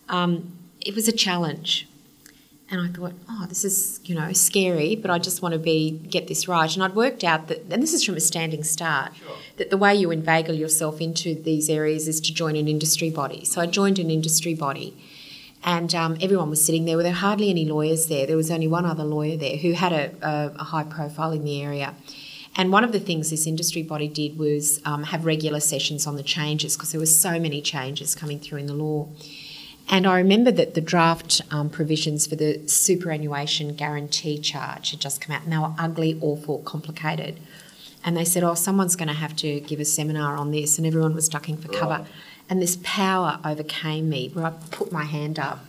[0.09, 1.87] Um, it was a challenge.
[2.69, 5.91] And I thought, oh, this is, you know, scary, but I just want to be
[5.91, 6.73] get this right.
[6.73, 9.35] And I'd worked out that, and this is from a standing start, sure.
[9.57, 13.45] that the way you inveigle yourself into these areas is to join an industry body.
[13.45, 14.97] So I joined an industry body,
[15.63, 16.95] and um, everyone was sitting there.
[16.95, 18.25] Well, there were hardly any lawyers there.
[18.25, 21.43] There was only one other lawyer there who had a, a, a high profile in
[21.43, 21.93] the area.
[22.55, 26.15] And one of the things this industry body did was um, have regular sessions on
[26.15, 29.09] the changes because there were so many changes coming through in the law.
[29.89, 35.21] And I remember that the draft um, provisions for the superannuation guarantee charge had just
[35.21, 37.39] come out, and they were ugly, awful, complicated.
[38.05, 40.87] And they said, "Oh, someone's going to have to give a seminar on this," and
[40.87, 41.99] everyone was ducking for cover.
[41.99, 42.07] Right.
[42.49, 45.65] And this power overcame me, where I put my hand up.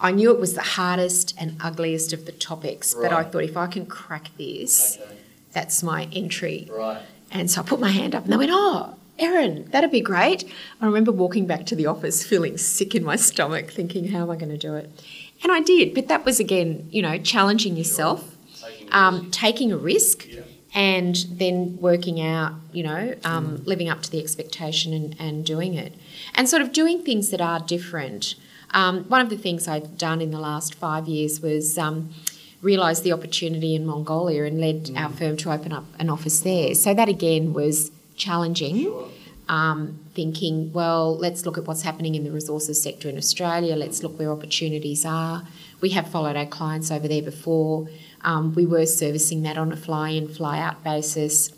[0.00, 3.10] I knew it was the hardest and ugliest of the topics, right.
[3.10, 5.16] but I thought if I can crack this, okay.
[5.52, 6.68] that's my entry.
[6.70, 7.02] Right.
[7.30, 10.44] And so I put my hand up, and they went, "Oh, Erin, that'd be great.
[10.80, 14.30] I remember walking back to the office feeling sick in my stomach, thinking, how am
[14.30, 14.90] I going to do it?
[15.42, 19.76] And I did, but that was again, you know, challenging yourself, taking, um, taking a
[19.76, 20.42] risk, yeah.
[20.74, 23.66] and then working out, you know, um, mm.
[23.66, 25.94] living up to the expectation and, and doing it.
[26.34, 28.34] And sort of doing things that are different.
[28.72, 32.10] Um, one of the things I've done in the last five years was um,
[32.60, 34.98] realised the opportunity in Mongolia and led mm.
[34.98, 36.74] our firm to open up an office there.
[36.74, 38.82] So that again was challenging.
[38.82, 39.08] Sure.
[39.48, 44.02] Um, thinking, well, let's look at what's happening in the resources sector in Australia, let's
[44.02, 45.44] look where opportunities are.
[45.80, 47.88] We have followed our clients over there before.
[48.20, 51.50] Um, we were servicing that on a fly in, fly out basis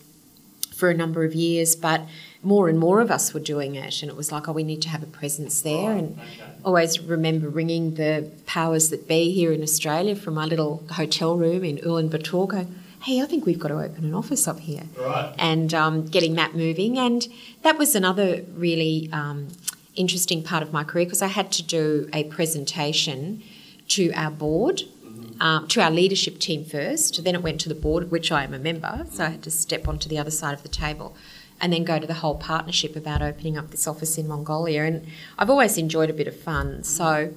[0.73, 2.03] for a number of years, but
[2.42, 4.81] more and more of us were doing it, and it was like, oh, we need
[4.83, 5.92] to have a presence there.
[5.92, 6.18] and
[6.64, 11.64] always remember ringing the powers that be here in Australia from my little hotel room
[11.64, 14.84] in Ulaanbaatar, going, hey, I think we've got to open an office up here.
[14.98, 15.34] Right.
[15.38, 16.98] And um, getting that moving.
[16.98, 17.26] And
[17.62, 19.48] that was another really um,
[19.96, 23.42] interesting part of my career because I had to do a presentation
[23.88, 24.82] to our board.
[25.04, 25.42] Mm-hmm.
[25.42, 28.52] Um, to our leadership team first, then it went to the board, which I am
[28.52, 31.16] a member, so I had to step onto the other side of the table
[31.60, 34.84] and then go to the whole partnership about opening up this office in Mongolia.
[34.84, 35.06] And
[35.38, 36.82] I've always enjoyed a bit of fun.
[36.84, 37.32] So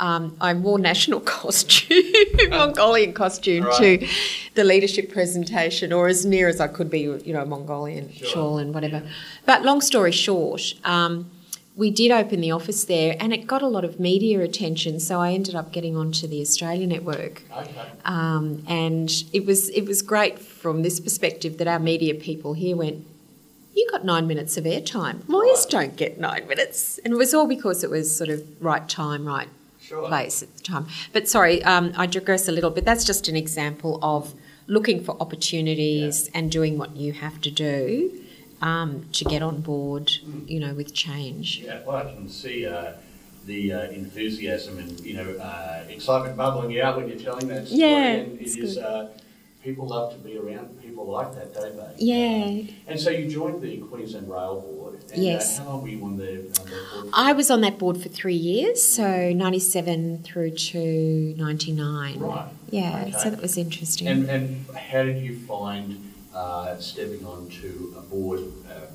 [0.00, 2.02] um, I wore national costume,
[2.50, 4.00] Mongolian costume right.
[4.00, 4.08] to
[4.54, 8.28] the leadership presentation, or as near as I could be, you know, Mongolian sure.
[8.28, 9.02] shawl and whatever.
[9.04, 9.10] Yeah.
[9.46, 11.30] But long story short, um,
[11.76, 14.98] we did open the office there, and it got a lot of media attention.
[15.00, 17.92] So I ended up getting onto the Australia network, okay.
[18.04, 22.76] um, and it was it was great from this perspective that our media people here
[22.76, 23.06] went,
[23.74, 25.22] you got nine minutes of airtime.
[25.28, 25.70] Lawyers right.
[25.70, 26.98] don't get nine minutes.
[27.04, 29.48] And it was all because it was sort of right time, right
[29.88, 30.06] sure.
[30.06, 30.86] place at the time.
[31.12, 32.84] But sorry, um, I digress a little bit.
[32.84, 34.34] That's just an example of
[34.66, 36.38] looking for opportunities yeah.
[36.38, 38.12] and doing what you have to do
[38.60, 40.48] um, to get on board, mm.
[40.48, 41.60] you know, with change.
[41.60, 42.92] Yeah, well, I can see uh,
[43.46, 47.80] the uh, enthusiasm and, you know, uh, excitement bubbling out when you're telling that story.
[47.80, 49.10] Yeah, and it is, uh,
[49.62, 52.04] people love to be around people like that, don't they?
[52.04, 52.60] Yeah.
[52.60, 54.77] Um, and so you joined the Queensland Rail Board.
[55.12, 55.58] And, uh, yes.
[55.58, 57.14] how long were you on the, on board?
[57.14, 62.18] I was on that board for three years, so 97 through to 99.
[62.18, 62.48] Right.
[62.70, 63.12] Yeah, okay.
[63.12, 64.08] so that was interesting.
[64.08, 68.40] And, and how did you find uh, stepping onto a board
[68.70, 68.86] uh,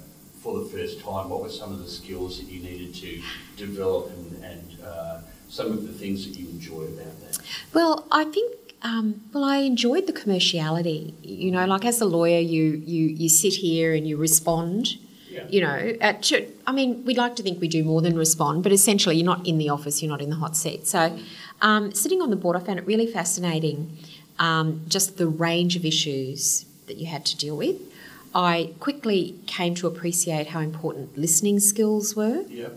[0.41, 1.29] for the first time?
[1.29, 3.21] What were some of the skills that you needed to
[3.57, 7.39] develop and, and uh, some of the things that you enjoyed about that?
[7.73, 11.13] Well, I think um, well, I enjoyed the commerciality.
[11.23, 14.97] You know, like as a lawyer, you you you sit here and you respond.
[15.33, 15.45] Yeah.
[15.49, 16.31] You know, at,
[16.67, 19.47] I mean, we'd like to think we do more than respond, but essentially, you're not
[19.47, 20.85] in the office, you're not in the hot seat.
[20.87, 21.17] So,
[21.61, 23.97] um, sitting on the board, I found it really fascinating.
[24.39, 27.77] Um, just the range of issues that you had to deal with.
[28.35, 32.43] I quickly came to appreciate how important listening skills were.
[32.49, 32.69] Yeah.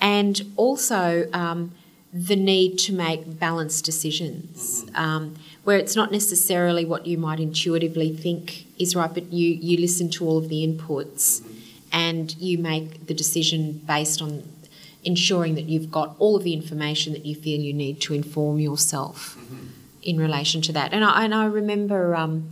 [0.00, 1.72] And also um,
[2.12, 4.96] the need to make balanced decisions, mm-hmm.
[4.96, 9.78] um, where it's not necessarily what you might intuitively think is right, but you, you
[9.78, 11.53] listen to all of the inputs mm-hmm.
[11.94, 14.42] And you make the decision based on
[15.04, 18.58] ensuring that you've got all of the information that you feel you need to inform
[18.58, 19.66] yourself mm-hmm.
[20.02, 20.92] in relation to that.
[20.92, 22.50] And I, and I remember um,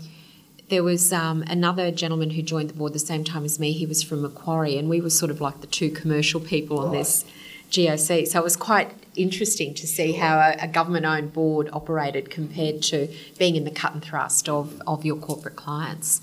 [0.68, 3.72] there was um, another gentleman who joined the board the same time as me.
[3.72, 6.92] He was from Macquarie, and we were sort of like the two commercial people on
[6.92, 7.24] this
[7.70, 8.28] GOC.
[8.28, 12.80] So it was quite interesting to see how a, a government owned board operated compared
[12.82, 16.20] to being in the cut and thrust of, of your corporate clients.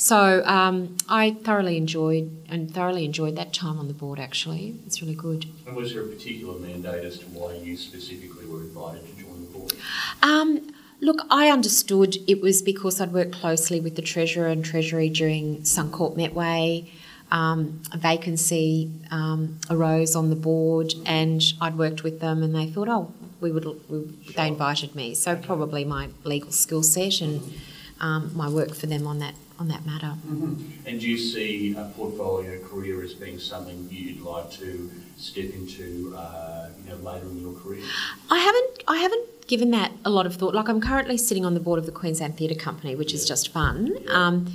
[0.00, 4.18] So um, I thoroughly enjoyed and thoroughly enjoyed that time on the board.
[4.18, 5.44] Actually, it's really good.
[5.66, 9.42] And was there a particular mandate as to why you specifically were invited to join
[9.42, 9.74] the board?
[10.22, 15.10] Um, look, I understood it was because I'd worked closely with the Treasurer and Treasury
[15.10, 16.88] during Suncorp Metway
[17.30, 22.66] um, a vacancy um, arose on the board, and I'd worked with them, and they
[22.66, 23.66] thought, oh, we would.
[23.88, 24.32] We, sure.
[24.34, 27.52] They invited me, so probably my legal skill set and
[28.00, 30.14] um, my work for them on that on that matter.
[30.26, 30.86] Mm-hmm.
[30.86, 36.14] And do you see a portfolio career as being something you'd like to step into,
[36.16, 37.84] uh, you know, later in your career?
[38.30, 38.84] I haven't.
[38.88, 40.54] I haven't given that a lot of thought.
[40.54, 43.18] Like I'm currently sitting on the board of the Queensland Theatre Company, which yeah.
[43.18, 43.94] is just fun.
[44.02, 44.12] Yeah.
[44.12, 44.46] Um,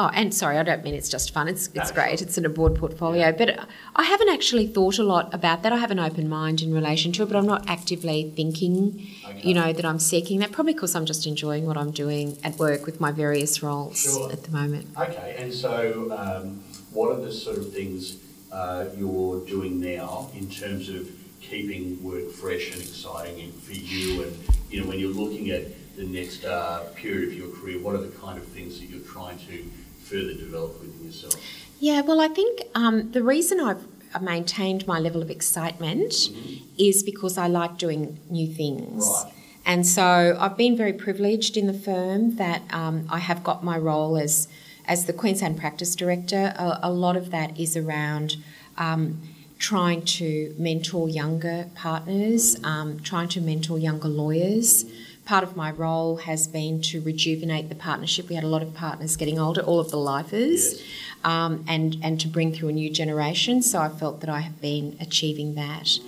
[0.00, 1.48] Oh, and sorry, I don't mean it's just fun.
[1.48, 2.20] It's it's no, great.
[2.20, 2.28] Sure.
[2.28, 3.58] It's an board portfolio, but
[3.96, 5.72] I haven't actually thought a lot about that.
[5.72, 9.40] I have an open mind in relation to it, but I'm not actively thinking, okay.
[9.42, 10.52] you know, that I'm seeking that.
[10.52, 14.30] Probably because I'm just enjoying what I'm doing at work with my various roles sure.
[14.30, 14.86] at the moment.
[14.96, 18.18] Okay, and so um, what are the sort of things
[18.52, 24.22] uh, you're doing now in terms of keeping work fresh and exciting for you?
[24.22, 24.38] And
[24.70, 25.64] you know, when you're looking at
[25.96, 29.00] the next uh, period of your career, what are the kind of things that you're
[29.00, 29.64] trying to
[30.08, 31.34] further develop within yourself?
[31.80, 33.84] Yeah, well, I think um, the reason I've
[34.20, 36.64] maintained my level of excitement mm-hmm.
[36.78, 39.06] is because I like doing new things.
[39.06, 39.32] Right.
[39.66, 43.76] And so I've been very privileged in the firm that um, I have got my
[43.76, 44.48] role as
[44.86, 46.54] as the Queensland Practice Director.
[46.56, 48.36] A, a lot of that is around
[48.78, 49.20] um,
[49.58, 54.84] trying to mentor younger partners, um, trying to mentor younger lawyers.
[54.84, 58.30] Mm-hmm part of my role has been to rejuvenate the partnership.
[58.30, 60.82] We had a lot of partners getting older, all of the lifers, yes.
[61.22, 63.60] um, and and to bring through a new generation.
[63.60, 65.98] So I felt that I have been achieving that.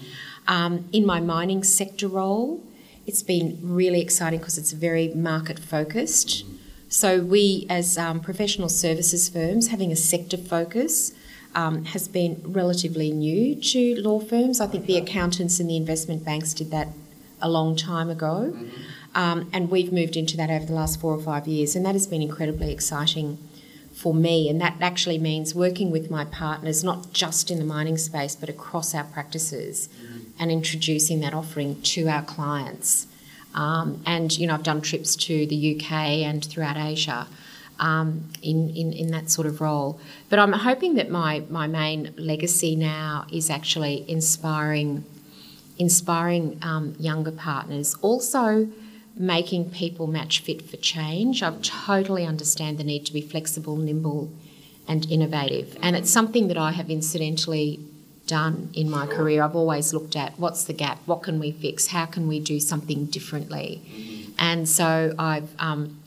[0.49, 2.65] Um, in my mining sector role,
[3.07, 6.45] it's been really exciting because it's very market focused.
[6.89, 11.13] So we, as um, professional services firms, having a sector focus.
[11.53, 14.61] Um, has been relatively new to law firms.
[14.61, 16.87] I think the accountants and the investment banks did that
[17.43, 18.53] a long time ago.
[18.55, 18.83] Mm-hmm.
[19.15, 21.95] Um, and we've moved into that over the last four or five years, and that
[21.95, 23.39] has been incredibly exciting
[23.93, 24.49] for me.
[24.49, 28.49] And that actually means working with my partners, not just in the mining space, but
[28.49, 30.21] across our practices, mm-hmm.
[30.39, 33.07] and introducing that offering to our clients.
[33.53, 37.27] Um, and you know, I've done trips to the UK and throughout Asia.
[37.79, 39.99] Um, in, in, in that sort of role.
[40.29, 45.07] But I'm hoping that my, my main legacy now is actually inspiring
[45.81, 47.97] inspiring um, younger partners.
[48.03, 48.69] Also,
[49.21, 51.43] making people match fit for change.
[51.43, 54.33] I totally understand the need to be flexible, nimble,
[54.89, 55.77] and innovative.
[55.83, 57.81] And it's something that I have incidentally
[58.27, 59.43] done in my career.
[59.43, 62.59] I've always looked at what's the gap, what can we fix, how can we do
[62.59, 63.83] something differently.
[64.39, 66.01] And so I've um,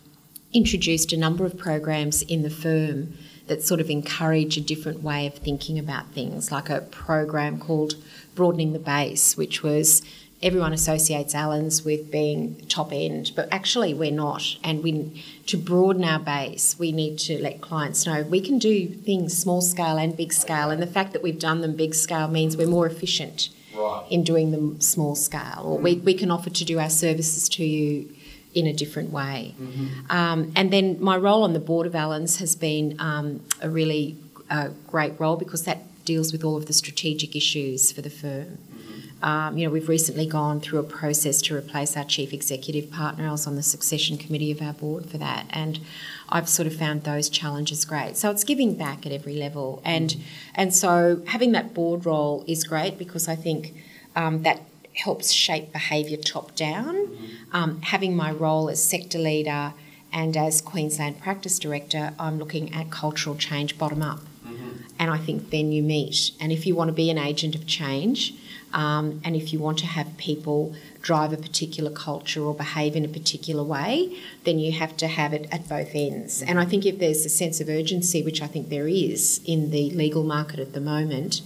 [0.51, 3.13] introduced a number of programs in the firm
[3.45, 7.93] that sort of encourage a different way of thinking about things, like a program called
[8.33, 10.01] Broadening the Base, which was
[10.43, 14.57] everyone associates Allens with being top end, but actually we're not.
[14.63, 18.87] And we to broaden our base, we need to let clients know we can do
[18.87, 22.27] things small scale and big scale, and the fact that we've done them big scale
[22.27, 24.05] means we're more efficient right.
[24.09, 27.65] in doing them small scale, or we, we can offer to do our services to
[27.65, 28.13] you
[28.53, 29.55] in a different way.
[29.59, 30.11] Mm-hmm.
[30.11, 34.17] Um, and then my role on the board of Allens has been um, a really
[34.49, 38.57] uh, great role because that deals with all of the strategic issues for the firm.
[39.23, 43.25] Um, you know, we've recently gone through a process to replace our chief executive partner.
[43.25, 45.79] I was on the succession committee of our board for that, and
[46.27, 48.17] I've sort of found those challenges great.
[48.17, 50.17] So it's giving back at every level, and
[50.53, 53.73] and so having that board role is great because I think
[54.13, 54.61] um, that
[54.95, 57.17] helps shape behaviour top down.
[57.53, 59.73] Um, having my role as sector leader
[60.11, 64.19] and as Queensland practice director, I'm looking at cultural change bottom up.
[64.99, 66.31] And I think then you meet.
[66.39, 68.35] And if you want to be an agent of change,
[68.73, 73.05] um, and if you want to have people drive a particular culture or behave in
[73.05, 76.41] a particular way, then you have to have it at both ends.
[76.41, 79.71] And I think if there's a sense of urgency, which I think there is in
[79.71, 81.41] the legal market at the moment,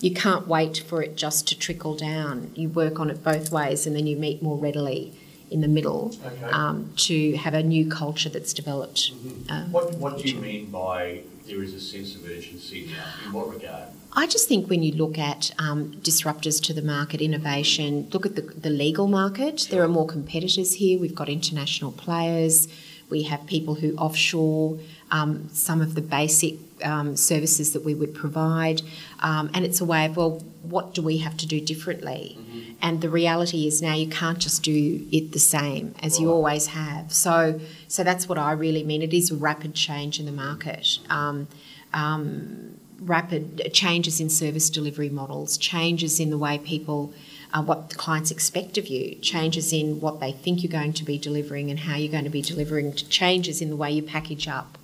[0.00, 2.52] you can't wait for it just to trickle down.
[2.54, 5.12] You work on it both ways and then you meet more readily
[5.50, 6.44] in the middle Okay.
[6.52, 9.10] um, to have a new culture that's developed.
[9.48, 13.26] Um, What, what do you mean by there is a sense of urgency now?
[13.26, 13.88] In what regard?
[14.12, 18.36] I just think when you look at um, disruptors to the market, innovation, look at
[18.36, 20.98] the, the legal market, there are more competitors here.
[20.98, 22.68] We've got international players,
[23.10, 24.78] we have people who offshore
[25.10, 28.82] um, some of the basic um, services that we would provide.
[29.20, 32.36] Um, and it's a way of, well, what do we have to do differently?
[32.80, 36.68] And the reality is now you can't just do it the same as you always
[36.68, 37.12] have.
[37.12, 39.02] So, so that's what I really mean.
[39.02, 40.98] It is a rapid change in the market.
[41.08, 41.48] Um,
[41.92, 47.12] um, rapid changes in service delivery models, changes in the way people,
[47.52, 51.04] uh, what the clients expect of you, changes in what they think you're going to
[51.04, 54.48] be delivering and how you're going to be delivering, changes in the way you package
[54.48, 54.78] up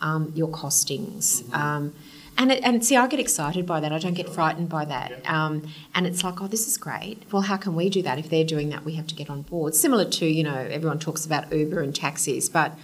[0.00, 1.52] um, your costings.
[1.54, 1.94] Um,
[2.36, 3.92] and, it, and see, I get excited by that.
[3.92, 5.28] I don't get frightened by that.
[5.28, 7.22] Um, and it's like, oh, this is great.
[7.32, 8.18] Well, how can we do that?
[8.18, 9.74] If they're doing that, we have to get on board.
[9.74, 12.76] Similar to, you know, everyone talks about Uber and taxis, but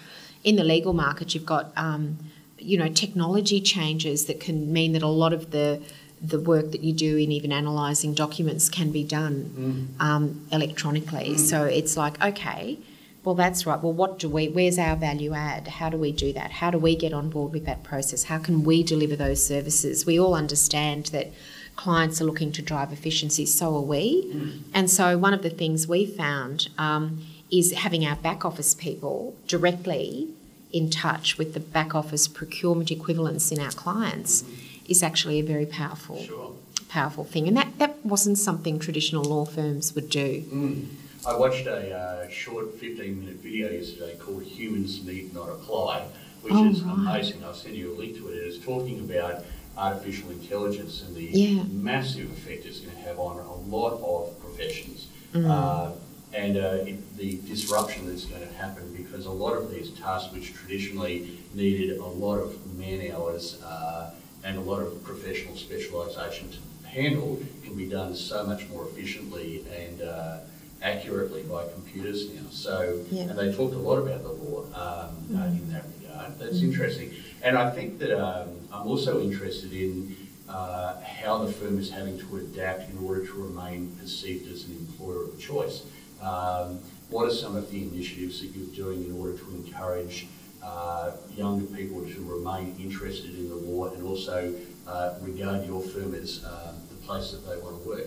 [0.45, 2.18] in the legal market, you've got, um,
[2.61, 5.80] you know, technology changes that can mean that a lot of the
[6.22, 11.38] the work that you do in even analysing documents can be done um, electronically.
[11.38, 12.78] So it's like, okay,
[13.24, 13.82] well, that's right.
[13.82, 15.68] Well, what do we, where's our value add?
[15.68, 16.50] How do we do that?
[16.52, 18.24] How do we get on board with that process?
[18.24, 20.06] How can we deliver those services?
[20.06, 21.28] We all understand that
[21.76, 24.30] clients are looking to drive efficiency, so are we.
[24.74, 29.34] And so, one of the things we found um, is having our back office people
[29.46, 30.28] directly
[30.73, 34.45] in touch with the back office procurement equivalents in our clients
[34.89, 36.53] is actually a very powerful Sure.
[36.89, 37.47] powerful thing.
[37.49, 40.43] And that, that wasn't something traditional law firms would do.
[40.53, 40.87] Mm.
[41.27, 46.07] I watched a uh, short 15 minute video yesterday called Humans Need Not Apply,
[46.43, 46.95] which Oh, is right.
[46.95, 47.45] amazing.
[47.45, 48.37] I'll send you a link to it.
[48.37, 49.45] It is talking about
[49.77, 51.62] artificial intelligence and the Yeah.
[51.71, 55.07] massive effect it's going to have on a lot of professions.
[55.35, 55.47] Mm.
[55.49, 55.91] Uh,
[56.33, 60.33] and uh, it, the disruption that's going to happen because a lot of these tasks,
[60.33, 64.12] which traditionally needed a lot of man hours uh,
[64.45, 69.64] and a lot of professional specialisation to handle, can be done so much more efficiently
[69.76, 70.39] and uh,
[70.83, 72.49] accurately by computers now.
[72.51, 73.22] So, Yeah.
[73.22, 76.39] and they talked a lot about the law um, uh, in that regard.
[76.39, 77.12] That's interesting.
[77.43, 80.16] And I think that um, I'm also interested in
[80.49, 84.72] uh, how the firm is having to adapt in order to remain perceived as an
[84.72, 85.83] employer of choice.
[86.23, 90.29] Um, what are some of the initiatives that you're doing in order to encourage
[90.62, 94.55] uh, younger people to remain interested in the law and also
[94.87, 98.07] uh, regard your firm as um, the place that they want to work?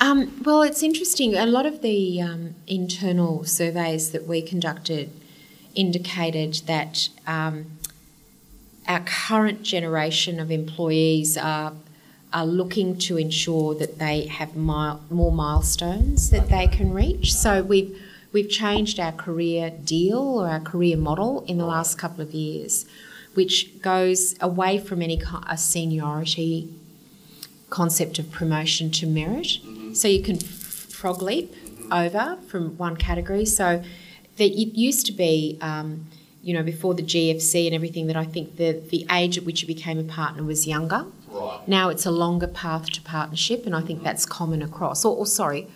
[0.00, 1.34] Um, well, it's interesting.
[1.34, 5.10] A lot of the um, internal surveys that we conducted
[5.74, 7.78] indicated that um,
[8.88, 11.72] our current generation of employees are
[12.32, 17.34] are looking to ensure that they have more milestones that they can reach.
[17.34, 18.00] So we've
[18.32, 22.86] we've changed our career deal or our career model in the last couple of years,
[23.34, 26.68] which goes away from any a seniority
[27.70, 29.58] concept of promotion to merit.
[29.94, 31.54] So you can f- frog leap
[31.90, 33.44] over from one category.
[33.44, 33.82] So
[34.36, 36.06] that it used to be, um,
[36.42, 39.62] you know, before the GFC and everything, that I think the the age at which
[39.62, 41.06] you became a partner was younger.
[41.66, 45.04] Now it's a longer path to partnership, and I think that's common across.
[45.04, 45.68] Or, or sorry,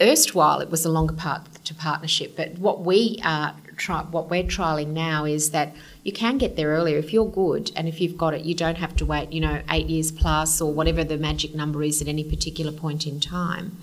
[0.00, 4.44] erstwhile it was a longer path to partnership, but what we are try, what we're
[4.44, 8.16] trialing now is that you can get there earlier if you're good and if you've
[8.16, 8.44] got it.
[8.44, 11.82] You don't have to wait, you know, eight years plus or whatever the magic number
[11.82, 13.78] is at any particular point in time.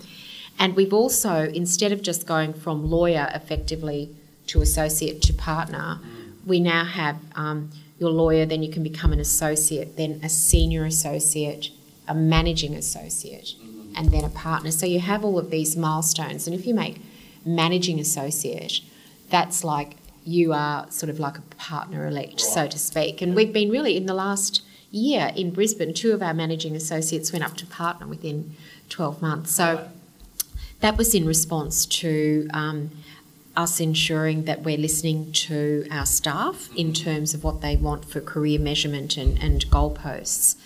[0.58, 4.10] And we've also, instead of just going from lawyer effectively
[4.48, 5.98] to associate to partner,
[6.46, 7.70] we now have um,
[8.02, 11.70] your lawyer, then you can become an associate, then a senior associate,
[12.08, 13.54] a managing associate,
[13.94, 14.72] and then a partner.
[14.72, 16.46] So you have all of these milestones.
[16.46, 17.00] And if you make
[17.46, 18.80] managing associate,
[19.30, 22.40] that's like you are sort of like a partner elect, right.
[22.40, 23.22] so to speak.
[23.22, 27.32] And we've been really in the last year in Brisbane, two of our managing associates
[27.32, 28.54] went up to partner within
[28.88, 29.52] 12 months.
[29.52, 29.88] So right.
[30.80, 32.90] that was in response to um,
[33.56, 38.20] us ensuring that we're listening to our staff in terms of what they want for
[38.20, 40.56] career measurement and, and goalposts.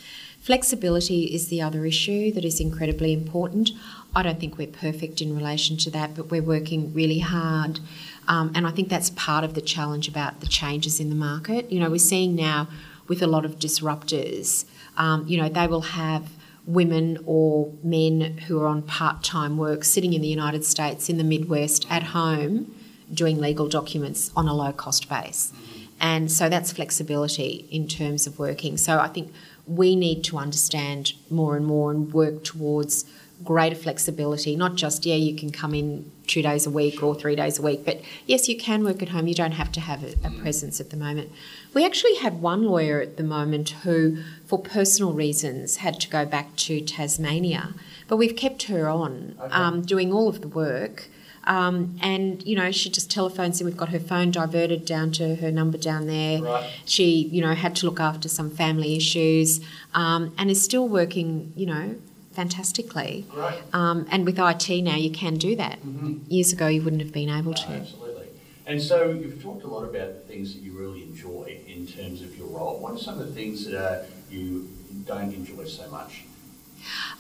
[0.41, 3.71] Flexibility is the other issue that is incredibly important.
[4.15, 7.81] I don't think we're perfect in relation to that, but we're working really hard.
[8.29, 11.71] Um, and I think that's part of the challenge about the changes in the market.
[11.73, 12.69] You know, we're seeing now
[13.09, 14.65] with a lot of disruptors,
[14.97, 16.31] um, you know, they will have
[16.67, 21.19] women or men who are on part time work sitting in the United States, in
[21.19, 22.75] the Midwest, at home,
[23.13, 25.53] doing legal documents on a low cost base.
[26.01, 28.77] And so that's flexibility in terms of working.
[28.77, 29.33] So I think
[29.67, 33.05] we need to understand more and more and work towards
[33.45, 37.37] greater flexibility, not just, yeah, you can come in two days a week or three
[37.37, 39.27] days a week, but yes, you can work at home.
[39.27, 41.31] You don't have to have a, a presence at the moment.
[41.75, 46.25] We actually had one lawyer at the moment who, for personal reasons, had to go
[46.25, 47.75] back to Tasmania,
[48.09, 49.53] but we've kept her on okay.
[49.53, 51.09] um, doing all of the work.
[51.47, 53.67] Um, and you know, she just telephones in.
[53.67, 56.43] We've got her phone diverted down to her number down there.
[56.43, 56.71] Right.
[56.85, 59.61] She, you know, had to look after some family issues,
[59.95, 61.53] um, and is still working.
[61.57, 61.95] You know,
[62.33, 63.27] fantastically.
[63.35, 63.63] Right.
[63.73, 65.81] Um, and with IT now, you can do that.
[65.81, 66.19] Mm-hmm.
[66.29, 67.69] Years ago, you wouldn't have been able to.
[67.69, 68.27] absolutely.
[68.67, 72.21] And so you've talked a lot about the things that you really enjoy in terms
[72.21, 72.79] of your role.
[72.81, 74.69] What are some of the things that uh, you
[75.07, 76.25] don't enjoy so much?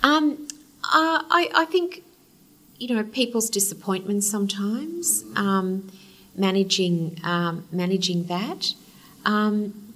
[0.02, 0.48] Um,
[0.84, 2.02] uh, I, I think
[2.78, 5.90] you know, people's disappointments sometimes, um,
[6.34, 8.74] managing um, managing that.
[9.24, 9.94] Um,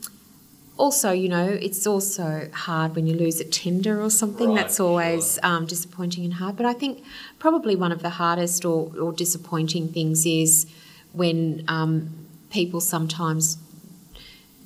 [0.76, 4.48] also, you know, it's also hard when you lose a tender or something.
[4.48, 5.44] Right, That's always sure.
[5.44, 6.56] Um, disappointing and hard.
[6.56, 7.04] But I think
[7.38, 10.66] probably one of the hardest or, or disappointing things is
[11.12, 12.08] when um,
[12.50, 13.58] people sometimes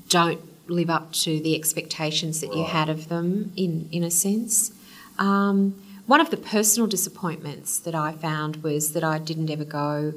[0.09, 2.59] don't live up to the expectations that right.
[2.59, 3.53] you had of them.
[3.57, 4.73] In in a sense.
[5.19, 5.75] Um,
[6.07, 10.15] one of the personal disappointments that I found was that I didn't ever go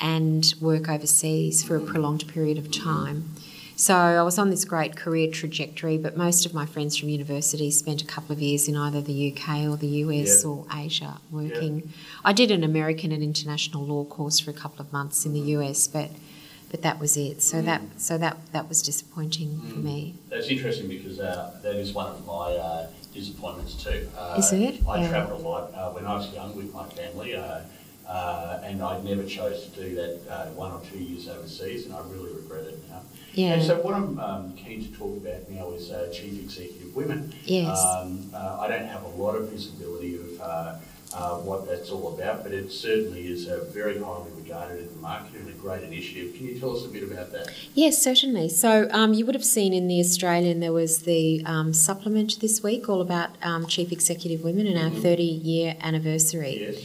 [0.00, 3.30] and work overseas for a prolonged period of time.
[3.76, 7.70] So I was on this great career trajectory, but most of my friends from university
[7.70, 11.92] spent a couple of years in either the UK or the US or Asia working.
[12.24, 15.40] I did an American and international law course for a couple of months in the
[15.56, 16.10] US, but
[16.70, 17.42] but that was it.
[17.42, 17.64] So mm.
[17.66, 19.72] that so that that was disappointing mm.
[19.72, 20.14] for me.
[20.28, 24.08] That's interesting because uh, that is one of my uh, disappointments too.
[24.16, 24.80] Uh, Is it?
[24.88, 25.08] I yeah.
[25.08, 27.60] travelled a lot uh, when I was young with my family, uh,
[28.06, 31.94] uh and I never chose to do that uh, one or two years overseas, and
[31.94, 33.02] I really regret it now.
[33.34, 33.54] Yeah.
[33.54, 37.32] And so what I'm um, keen to talk about now is uh, chief executive women.
[37.44, 37.78] Yes.
[37.78, 40.80] Um, I don't have a lot of visibility of
[41.14, 45.00] uh, what that's all about, but it certainly is uh, very highly regarded in the
[45.00, 46.34] market and a great initiative.
[46.34, 47.52] Can you tell us a bit about that?
[47.74, 48.48] Yes, certainly.
[48.48, 52.62] So um, you would have seen in the Australian there was the um, supplement this
[52.62, 54.96] week all about um, chief executive women and mm-hmm.
[54.96, 56.60] our 30 year anniversary.
[56.60, 56.82] Yes.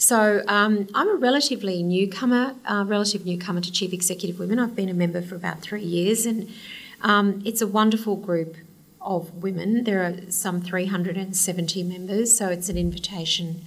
[0.00, 4.58] So um, I'm a relatively newcomer, uh, relative newcomer to Chief Executive Women.
[4.58, 6.48] I've been a member for about three years, and
[7.02, 8.56] um, it's a wonderful group
[9.02, 9.84] of women.
[9.84, 13.62] There are some 370 members, so it's an invitation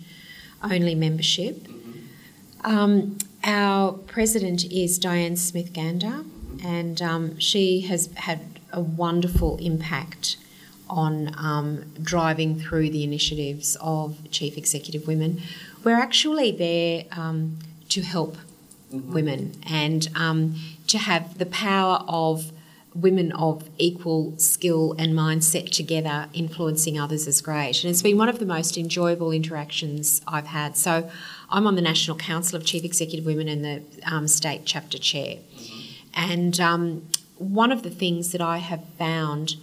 [0.64, 1.68] only membership.
[1.68, 2.66] Mm-hmm.
[2.66, 6.24] Um, our president is Diane Smith Gander,
[6.64, 8.40] and um, she has had
[8.72, 10.38] a wonderful impact
[10.90, 15.42] on um, driving through the initiatives of Chief Executive Women.
[15.84, 17.60] We're actually there um,
[17.90, 18.38] to help
[18.94, 19.14] mm-hmm.
[19.14, 20.56] women and um,
[20.88, 22.53] to have the power of
[22.96, 27.84] women of equal skill and mindset together influencing others is great.
[27.84, 30.78] And it's been one of the most enjoyable interactions I've had.
[30.78, 31.10] So
[31.50, 35.38] I'm on the National Council of Chief Executive Women and the um, state chapter chair.
[36.14, 39.56] And um, one of the things that I have found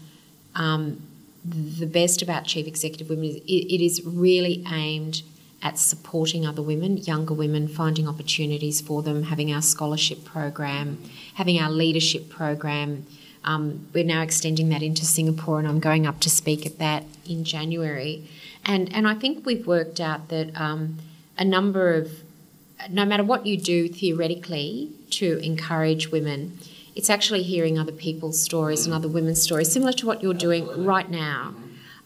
[0.54, 1.02] um,
[1.44, 5.22] the best about Chief Executive Women is it, it is really aimed
[5.62, 11.02] at supporting other women, younger women, finding opportunities for them, having our scholarship program,
[11.34, 13.06] having our leadership program,
[13.44, 17.04] um, we're now extending that into Singapore, and I'm going up to speak at that
[17.26, 18.28] in January.
[18.64, 20.98] And and I think we've worked out that um,
[21.38, 22.22] a number of
[22.88, 26.58] no matter what you do theoretically to encourage women,
[26.94, 30.66] it's actually hearing other people's stories and other women's stories, similar to what you're doing
[30.84, 31.54] right now,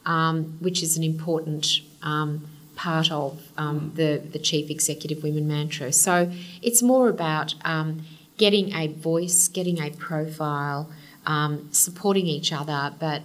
[0.07, 5.93] um, which is an important um, part of um, the, the Chief Executive Women Mantra.
[5.93, 6.30] So
[6.62, 8.03] it's more about um,
[8.37, 10.91] getting a voice, getting a profile,
[11.27, 13.22] um, supporting each other, but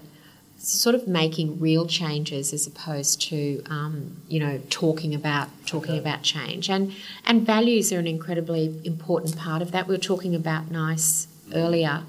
[0.58, 6.00] sort of making real changes as opposed to um, you know talking about talking okay.
[6.00, 6.70] about change.
[6.70, 6.94] And
[7.26, 9.88] and values are an incredibly important part of that.
[9.88, 12.04] We were talking about nice earlier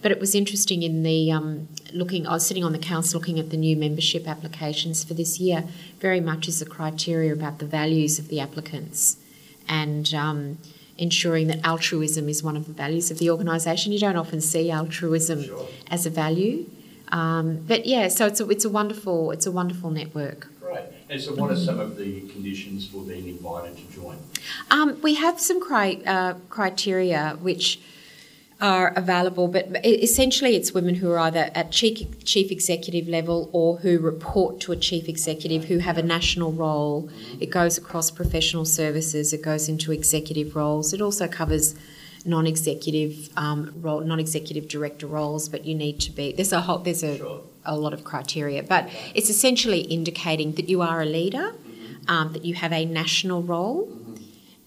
[0.00, 3.38] but it was interesting in the um, looking I was sitting on the council looking
[3.38, 5.64] at the new membership applications for this year
[5.98, 9.16] very much is a criteria about the values of the applicants.
[9.68, 10.58] And um,
[10.98, 14.70] ensuring that altruism is one of the values of the organisation you don't often see
[14.70, 15.66] altruism sure.
[15.90, 16.66] as a value
[17.12, 20.48] um, but yeah, so it's a, it's a wonderful it's a wonderful network.
[20.60, 20.84] Great.
[21.08, 24.18] And so, what are some of the conditions for being invited to join?
[24.70, 27.80] Um, we have some cri- uh, criteria which
[28.60, 33.78] are available, but essentially it's women who are either at chief, chief executive level or
[33.78, 37.04] who report to a chief executive who have a national role.
[37.04, 37.42] Mm-hmm.
[37.42, 40.92] It goes across professional services, it goes into executive roles.
[40.92, 41.76] It also covers
[42.24, 46.32] non-executive um, role, non-executive director roles, but you need to be.
[46.32, 47.42] There's a whole, there's a, sure.
[47.64, 52.10] a lot of criteria, but it's essentially indicating that you are a leader, mm-hmm.
[52.10, 54.07] um, that you have a national role, mm-hmm.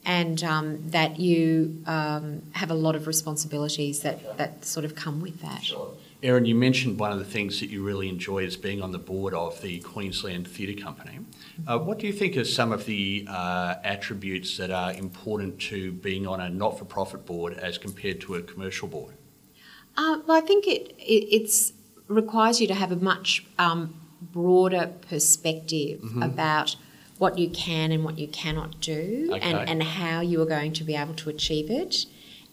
[0.06, 5.22] And um, that you um, have a lot of responsibilities that that sort of come
[5.22, 5.64] with that.
[5.64, 5.92] Sure.
[6.24, 9.00] Erin, you mentioned one of the things that you really enjoy is being on the
[9.00, 11.20] board of the Queensland Theatre Company.
[11.68, 15.92] Uh, what do you think are some of the uh, attributes that are important to
[15.94, 19.16] being on a not for profit board as compared to a commercial board?
[19.98, 21.72] Uh, well, I think it, it
[22.08, 26.22] requires you to have a much um, broader perspective mm-hmm.
[26.22, 26.76] about
[27.22, 29.40] what you can and what you cannot do okay.
[29.42, 32.08] and, and how you are going to be able to achieve it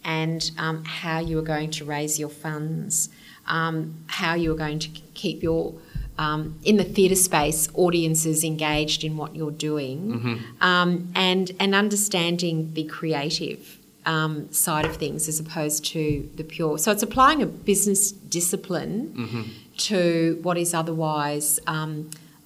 [0.04, 3.08] and um, how you are going to raise your funds
[3.46, 5.74] um, how you are going to keep your
[6.18, 10.62] um, in the theatre space audiences engaged in what you're doing, mm-hmm.
[10.62, 16.76] um, and and understanding the creative um, side of things as opposed to the pure.
[16.78, 19.42] So it's applying a business discipline mm-hmm.
[19.76, 21.60] to what is otherwise.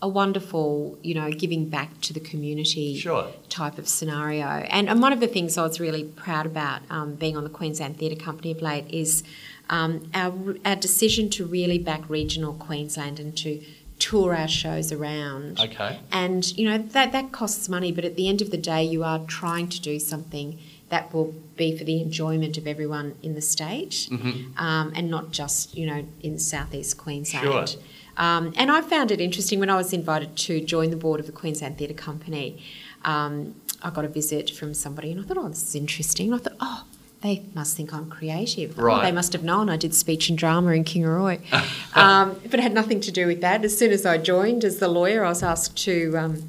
[0.02, 3.28] A wonderful, you know, giving back to the community sure.
[3.48, 4.46] type of scenario.
[4.46, 7.50] And, and one of the things I was really proud about um, being on the
[7.50, 9.22] Queensland Theatre Company of late is
[9.70, 13.62] um, our, our decision to really back regional Queensland and to
[14.02, 15.60] tour our shows around.
[15.60, 16.00] Okay.
[16.10, 19.04] And you know that that costs money, but at the end of the day, you
[19.04, 23.40] are trying to do something that will be for the enjoyment of everyone in the
[23.40, 24.58] state, mm-hmm.
[24.58, 27.46] um, and not just you know in southeast Queensland.
[27.46, 27.80] Sure.
[28.16, 31.26] Um, and I found it interesting when I was invited to join the board of
[31.26, 32.62] the Queensland Theatre Company.
[33.04, 36.32] Um, I got a visit from somebody, and I thought, oh, this is interesting.
[36.32, 36.84] And I thought, oh,
[37.22, 38.78] they must think I'm creative.
[38.78, 38.98] Right.
[38.98, 41.40] Oh, they must have known I did speech and drama in Kingaroy.
[41.96, 43.64] um, but it had nothing to do with that.
[43.64, 46.48] As soon as I joined as the lawyer, I was asked to um,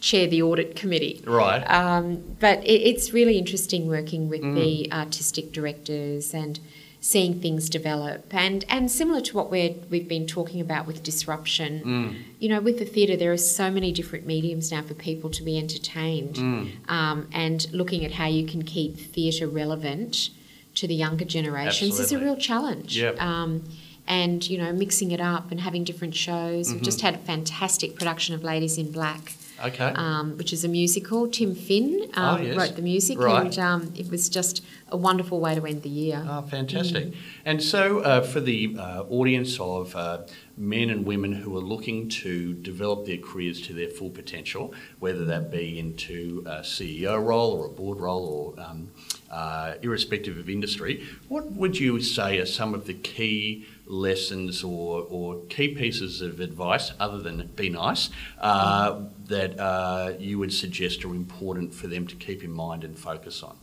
[0.00, 1.22] chair the audit committee.
[1.24, 1.62] Right.
[1.70, 4.54] Um, but it, it's really interesting working with mm.
[4.54, 6.58] the artistic directors and
[7.00, 11.80] seeing things develop and and similar to what we're we've been talking about with disruption
[11.84, 12.22] mm.
[12.40, 15.42] you know with the theatre there are so many different mediums now for people to
[15.44, 16.90] be entertained mm.
[16.90, 20.30] um, and looking at how you can keep theatre relevant
[20.74, 22.04] to the younger generations Absolutely.
[22.04, 23.20] is a real challenge yep.
[23.22, 23.62] um,
[24.08, 26.74] and you know mixing it up and having different shows mm-hmm.
[26.74, 29.34] we've just had a fantastic production of ladies in black
[29.64, 29.92] Okay.
[29.94, 31.28] Um, which is a musical.
[31.28, 32.56] Tim Finn um, oh, yes.
[32.56, 33.44] wrote the music, right.
[33.44, 36.24] and um, it was just a wonderful way to end the year.
[36.28, 37.06] Oh, fantastic.
[37.06, 37.16] Mm.
[37.44, 40.22] And so, uh, for the uh, audience of uh,
[40.58, 45.24] men and women who are looking to develop their careers to their full potential, whether
[45.24, 48.90] that be into a CEO role or a board role or um,
[49.30, 55.06] uh, irrespective of industry, what would you say are some of the key lessons or,
[55.08, 61.04] or key pieces of advice, other than be nice, uh, that uh, you would suggest
[61.04, 63.56] are important for them to keep in mind and focus on?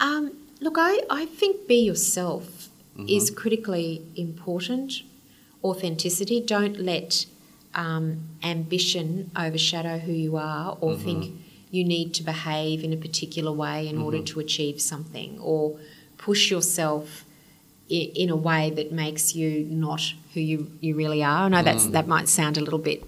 [0.00, 3.08] Um, look, I, I think be yourself mm-hmm.
[3.08, 5.02] is critically important.
[5.64, 6.40] Authenticity.
[6.40, 7.26] Don't let
[7.74, 11.04] um, ambition overshadow who you are or mm-hmm.
[11.04, 11.40] think
[11.70, 14.04] you need to behave in a particular way in mm-hmm.
[14.04, 15.78] order to achieve something or
[16.16, 17.24] push yourself
[17.88, 20.02] in a way that makes you not
[20.34, 21.44] who you, you really are.
[21.44, 21.92] I know that's, mm.
[21.92, 23.04] that might sound a little bit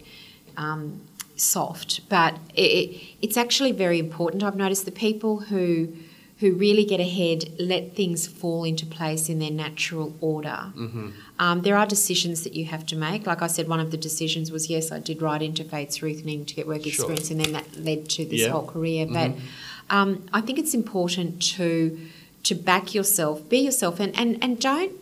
[0.56, 1.00] um,
[1.34, 4.44] soft, but it, it's actually very important.
[4.44, 5.92] I've noticed the people who
[6.38, 10.72] who really get ahead let things fall into place in their natural order.
[10.76, 11.08] Mm-hmm.
[11.38, 13.26] Um, there are decisions that you have to make.
[13.26, 16.44] Like I said, one of the decisions was yes, I did write into Feez Ruthning
[16.46, 18.50] to get work experience, and then that led to this yeah.
[18.50, 19.06] whole career.
[19.06, 19.96] But mm-hmm.
[19.96, 21.98] um, I think it's important to
[22.44, 24.92] to back yourself, be yourself, and, and, and don't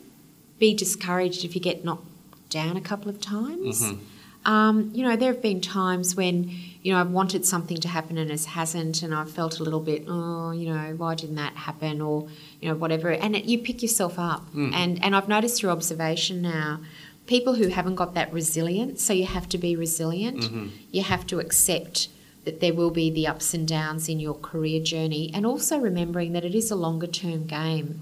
[0.58, 2.06] be discouraged if you get knocked
[2.48, 3.82] down a couple of times.
[3.82, 4.02] Mm-hmm.
[4.46, 6.48] Um, you know, there have been times when
[6.82, 9.80] you know I've wanted something to happen and it hasn't, and I've felt a little
[9.80, 12.28] bit, oh, you know, why didn't that happen, or
[12.60, 13.10] you know, whatever.
[13.10, 16.80] And it, you pick yourself up, and and I've noticed through observation now.
[17.26, 20.44] People who haven't got that resilience, so you have to be resilient.
[20.92, 22.08] You have to accept
[22.44, 26.34] that there will be the ups and downs in your career journey, and also remembering
[26.34, 27.98] that it is a longer term game.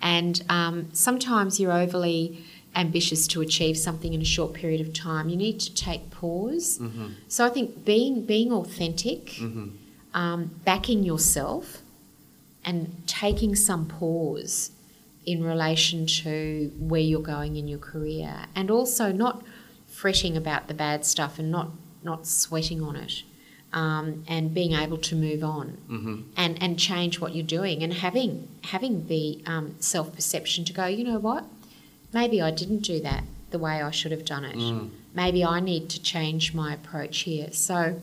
[0.00, 2.42] And um, sometimes you're overly
[2.76, 5.28] ambitious to achieve something in a short period of time.
[5.28, 6.78] You need to take pause.
[7.28, 9.40] So I think being being authentic,
[10.14, 11.82] um, backing yourself,
[12.64, 14.70] and taking some pause
[15.24, 19.42] in relation to where you're going in your career, and also not
[19.86, 21.70] fretting about the bad stuff and not
[22.02, 23.22] not sweating on it,
[23.72, 26.16] um, and being able to move on Mm-hmm.
[26.36, 30.86] and and change what you're doing, and having having the um, self perception to go,
[30.86, 31.44] you know what,
[32.12, 34.56] maybe I didn't do that the way I should have done it.
[34.56, 34.90] Mm.
[35.14, 37.48] Maybe I need to change my approach here.
[37.52, 38.00] So,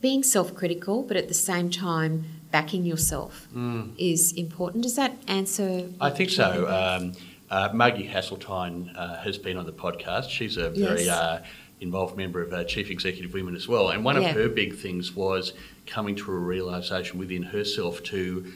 [0.00, 3.92] being self critical, but at the same time backing yourself Mm.
[3.98, 4.82] is important.
[4.84, 5.88] Does that answer?
[6.00, 6.66] I think so.
[6.68, 7.12] Um,
[7.50, 10.30] uh, Margie Haseltine uh, has been on the podcast.
[10.30, 11.08] She's a very Yes.
[11.08, 11.44] uh,
[11.80, 13.90] involved member of uh, Chief Executive Women as well.
[13.90, 14.30] And one Yeah.
[14.30, 15.52] of her big things was
[15.86, 18.52] coming to a realization within herself to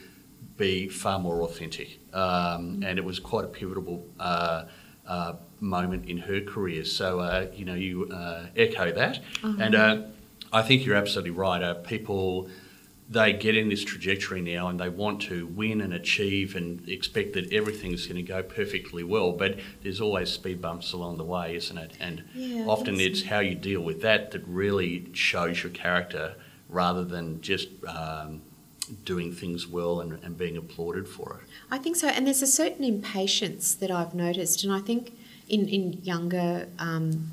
[0.63, 1.89] be far more authentic.
[2.13, 4.61] Um, And it was quite a pivotal uh,
[5.15, 6.83] uh, moment in her career.
[6.85, 9.15] So, uh, you know, you uh, echo that.
[9.43, 9.93] And uh,
[10.59, 11.61] I think you're absolutely right.
[11.69, 12.49] Uh, people
[13.09, 17.33] they get in this trajectory now and they want to win and achieve and expect
[17.33, 19.51] that everything's going to go perfectly well, but
[19.81, 21.91] there's always speed bumps along the way, isn't it?
[21.99, 26.35] And Yeah, often it's how you deal with that that really shows your character
[26.69, 28.41] rather than just um,
[29.05, 31.49] doing things well and, and being applauded for it.
[31.71, 32.07] I think so.
[32.07, 35.13] And there's a certain impatience that I've noticed, and I think
[35.49, 36.67] in in younger.
[36.79, 37.31] Um,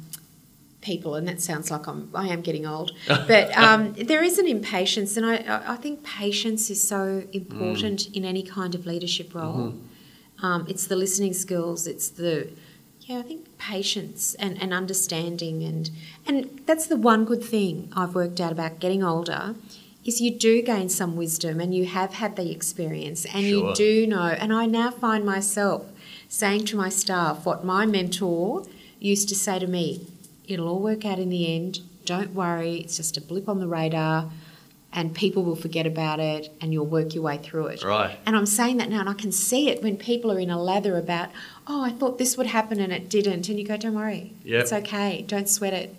[0.82, 4.48] People, and that sounds like I'm, I am getting old, but um, there is an
[4.48, 9.74] impatience, and I, I think patience is so important in any kind of leadership role.
[10.42, 12.48] Um, it's the listening skills, it's the,
[13.02, 15.90] yeah, I think patience and, and understanding, and
[16.26, 19.56] and that's the one good thing I've worked out about getting older,
[20.18, 24.28] you do gain some wisdom, and you have had the experience, and you do know.
[24.28, 25.84] And I now find myself
[26.26, 28.64] saying to my staff what my mentor
[28.98, 30.06] used to say to me
[30.48, 31.80] it'll all work out in the end.
[32.04, 34.30] Don't worry, it's just a blip on the radar,
[34.92, 37.84] and people will forget about it, and you'll work your way through it.
[37.84, 38.18] Right.
[38.26, 40.60] And I'm saying that now, and I can see it when people are in a
[40.60, 41.28] lather about,
[41.68, 44.60] oh, I thought this would happen and it didn't, and you go, don't worry, Yep.
[44.62, 45.94] it's okay, don't sweat it.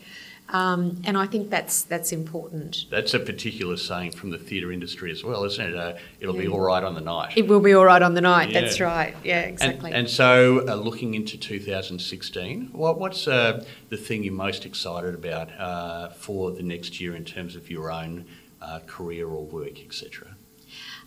[0.51, 2.85] Um, and I think that's that's important.
[2.89, 5.75] That's a particular saying from the theatre industry as well, isn't it?
[5.75, 7.37] Uh, it'll be all right on the night.
[7.37, 8.51] It will be all right on the night.
[8.51, 9.15] That's right.
[9.23, 9.93] Yeah, And, exactly.
[9.93, 15.49] and so, uh, looking into 2016, what, what's uh, the thing you're most excited about
[15.57, 18.25] uh, for the next year in terms of your own
[18.61, 20.35] uh, career or work, etc.?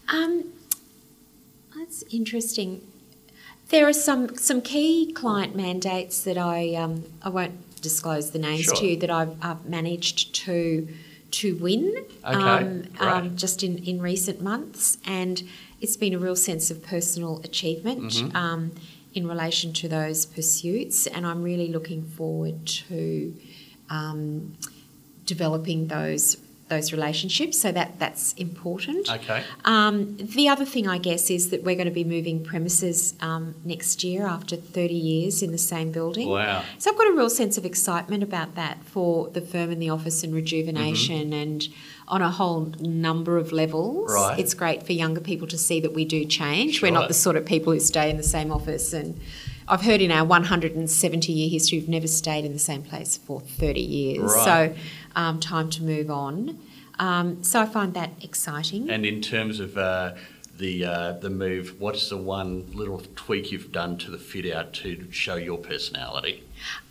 [0.08, 0.52] Um,
[1.76, 2.80] that's interesting.
[3.68, 8.64] There are some some key client mandates that I um, I won't disclose the names
[8.64, 8.76] Sure.
[8.76, 10.88] to you that I've, I've managed to
[11.42, 11.84] to win
[12.22, 15.42] um, um, just in, in recent months, and
[15.80, 18.34] it's been a real sense of personal achievement Mhm.
[18.36, 18.70] um,
[19.14, 23.34] in relation to those pursuits, and I'm really looking forward to
[23.90, 24.54] um,
[25.26, 26.36] developing those
[26.68, 27.60] those relationships.
[27.60, 29.10] So that that's important.
[29.10, 29.44] Okay.
[29.64, 33.54] Um, the other thing, I guess, is that we're going to be moving premises um,
[33.64, 36.28] next year after 30 years in the same building.
[36.28, 36.64] Wow.
[36.78, 39.90] So I've got a real sense of excitement about that for the firm and the
[39.90, 41.68] office and rejuvenation and
[42.08, 44.12] on a whole number of levels.
[44.12, 44.38] Right.
[44.38, 46.82] It's great for younger people to see that we do change.
[46.82, 49.18] We're not the sort of people who stay in the same office and
[49.68, 53.40] I've heard in our 170 year history we've never stayed in the same place for
[53.40, 54.22] 30 years.
[54.22, 54.44] Right.
[54.44, 54.74] So
[55.16, 56.58] um, time to move on.
[56.98, 58.90] Um, so I find that exciting.
[58.90, 60.14] And in terms of uh,
[60.58, 64.72] the uh, the move, what's the one little tweak you've done to the fit out
[64.74, 66.44] to show your personality?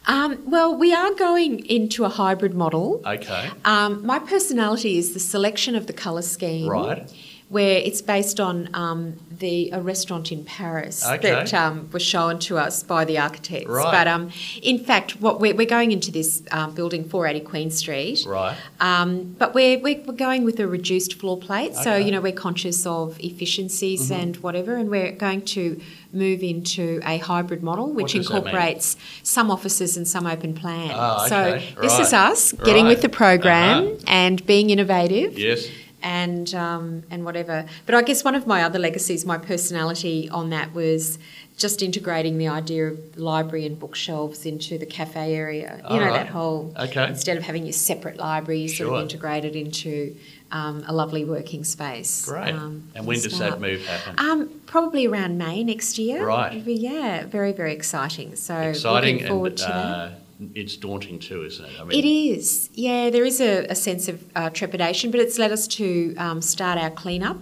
[0.05, 3.01] Um, well, we are going into a hybrid model.
[3.05, 3.49] Okay.
[3.63, 6.69] Um, my personality is the selection of the colour scheme.
[6.69, 7.09] Right.
[7.54, 8.99] Where it's based on um,
[9.43, 11.30] the a restaurant in Paris Okay.
[11.32, 13.70] that um, was shown to us by the architects.
[13.70, 13.91] Right.
[13.97, 14.24] But um,
[14.62, 18.20] in fact, what we're, we're going into this um, building 480 Queen Street.
[18.28, 18.56] Right.
[18.80, 19.10] Um,
[19.41, 21.74] but we're, we're, we're going with a reduced floor plate.
[21.76, 21.89] So, Okay.
[21.91, 22.06] Mm-hmm.
[22.06, 24.76] you know, we're conscious of efficiencies and whatever.
[24.76, 25.80] And we're going to
[26.12, 28.38] move into a hybrid model, which does that mean?
[28.47, 30.89] incorporates some offices and some open plan.
[31.30, 31.76] So, okay.
[31.82, 33.95] this is us getting with the program Uh-huh.
[34.08, 35.68] and being innovative Yes.
[36.04, 37.66] And um, and whatever.
[37.86, 41.18] But I guess one of my other legacies, my personality on that was
[41.58, 45.78] just integrating the idea of library and bookshelves into the cafe area.
[45.82, 46.14] You All know right.
[46.14, 47.08] that whole Okay.
[47.08, 50.16] instead of having your separate library, you sort of integrated into
[50.51, 52.26] um, a lovely working space.
[52.26, 52.54] Great.
[52.54, 54.16] um, and when does that move happen?
[54.20, 56.26] Um, probably around May next year.
[56.26, 56.54] Right.
[56.66, 58.36] Yeah, very very exciting.
[58.36, 60.20] So Exciting looking forward and to that.
[60.56, 61.72] It's daunting too, isn't it?
[61.80, 63.10] I It is, yeah.
[63.10, 66.78] There is a, a sense of uh, trepidation, but it's led us to um, start
[66.78, 67.38] our cleanup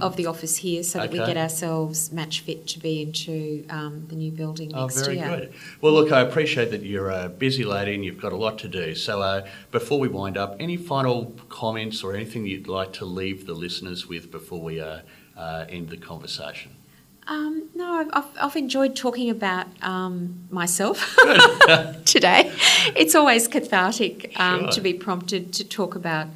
[0.00, 1.34] of the office here, so that we Mm-hmm.
[1.34, 4.72] Get ourselves match fit to be into um, the new building.
[4.74, 5.28] Oh, next very year.
[5.28, 5.52] good.
[5.80, 8.68] Well, look, I appreciate that you're a busy lady and you've got a lot to
[8.68, 8.94] do.
[8.94, 13.46] So, uh, before we wind up, any final comments or anything you'd like to leave
[13.46, 15.00] the listeners with before we uh,
[15.36, 16.72] uh, end the conversation?
[17.30, 21.16] Um, no, I've, I've, I've enjoyed talking about um, myself
[22.04, 22.52] today.
[22.96, 24.70] It's always cathartic um, Sure.
[24.72, 26.26] to be prompted to talk about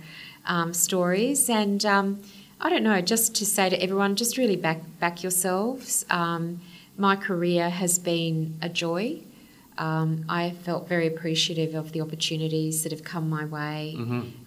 [0.47, 2.23] um, stories, and um,
[2.61, 6.05] I don't know, just to say to everyone, just really back back yourselves.
[6.11, 6.61] Um,
[6.97, 9.19] my career has been a joy.
[9.77, 13.97] Um, I felt very appreciative of the opportunities that have come my way.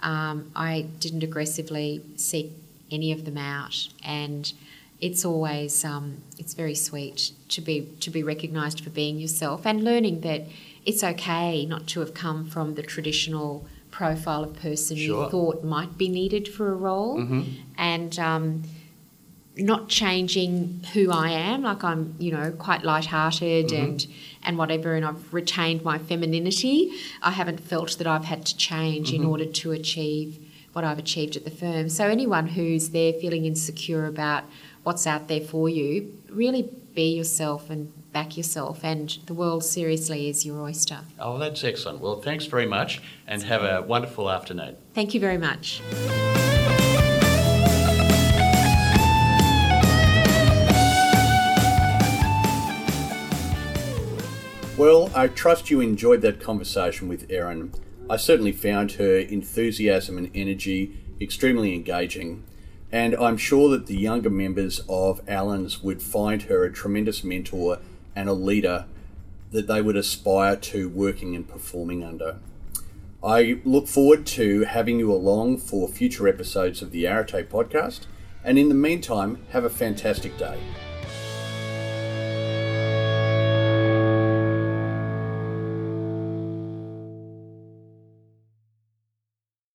[0.01, 2.51] Um, I didn't aggressively seek
[2.89, 4.53] any of them out, and
[4.99, 9.83] it's always um, it's very sweet to be to be recognised for being yourself and
[9.83, 10.41] learning that
[10.85, 15.23] it's okay not to have come from the traditional profile of person Sure.
[15.25, 17.45] you thought might be needed for a role,
[17.77, 18.63] and um,
[19.55, 21.63] not changing who I am.
[21.63, 24.05] Like I'm, you know, quite light-hearted and
[24.43, 26.91] and whatever, and I've retained my femininity.
[27.21, 30.37] I haven't felt that I've had to change in order to achieve
[30.73, 31.89] what I've achieved at the firm.
[31.89, 34.43] So anyone who's there feeling insecure about
[34.87, 38.85] what's out there for you, really be yourself and back yourself.
[38.85, 40.99] And the world seriously is your oyster.
[41.19, 41.99] Oh, that's excellent.
[41.99, 44.77] Well, thanks very much and have a wonderful afternoon.
[44.93, 45.81] Thank you very much.
[54.77, 57.73] Well, I trust you enjoyed that conversation with Erin.
[58.09, 62.45] I certainly found her enthusiasm and energy extremely engaging,
[62.91, 67.79] and I'm sure that the younger members of Allens would find her a tremendous mentor
[68.15, 68.85] and a leader
[69.51, 72.37] that they would aspire to working and performing under.
[73.23, 78.01] I look forward to having you along for future episodes of the Arate podcast,
[78.43, 80.57] and in the meantime, have a fantastic day.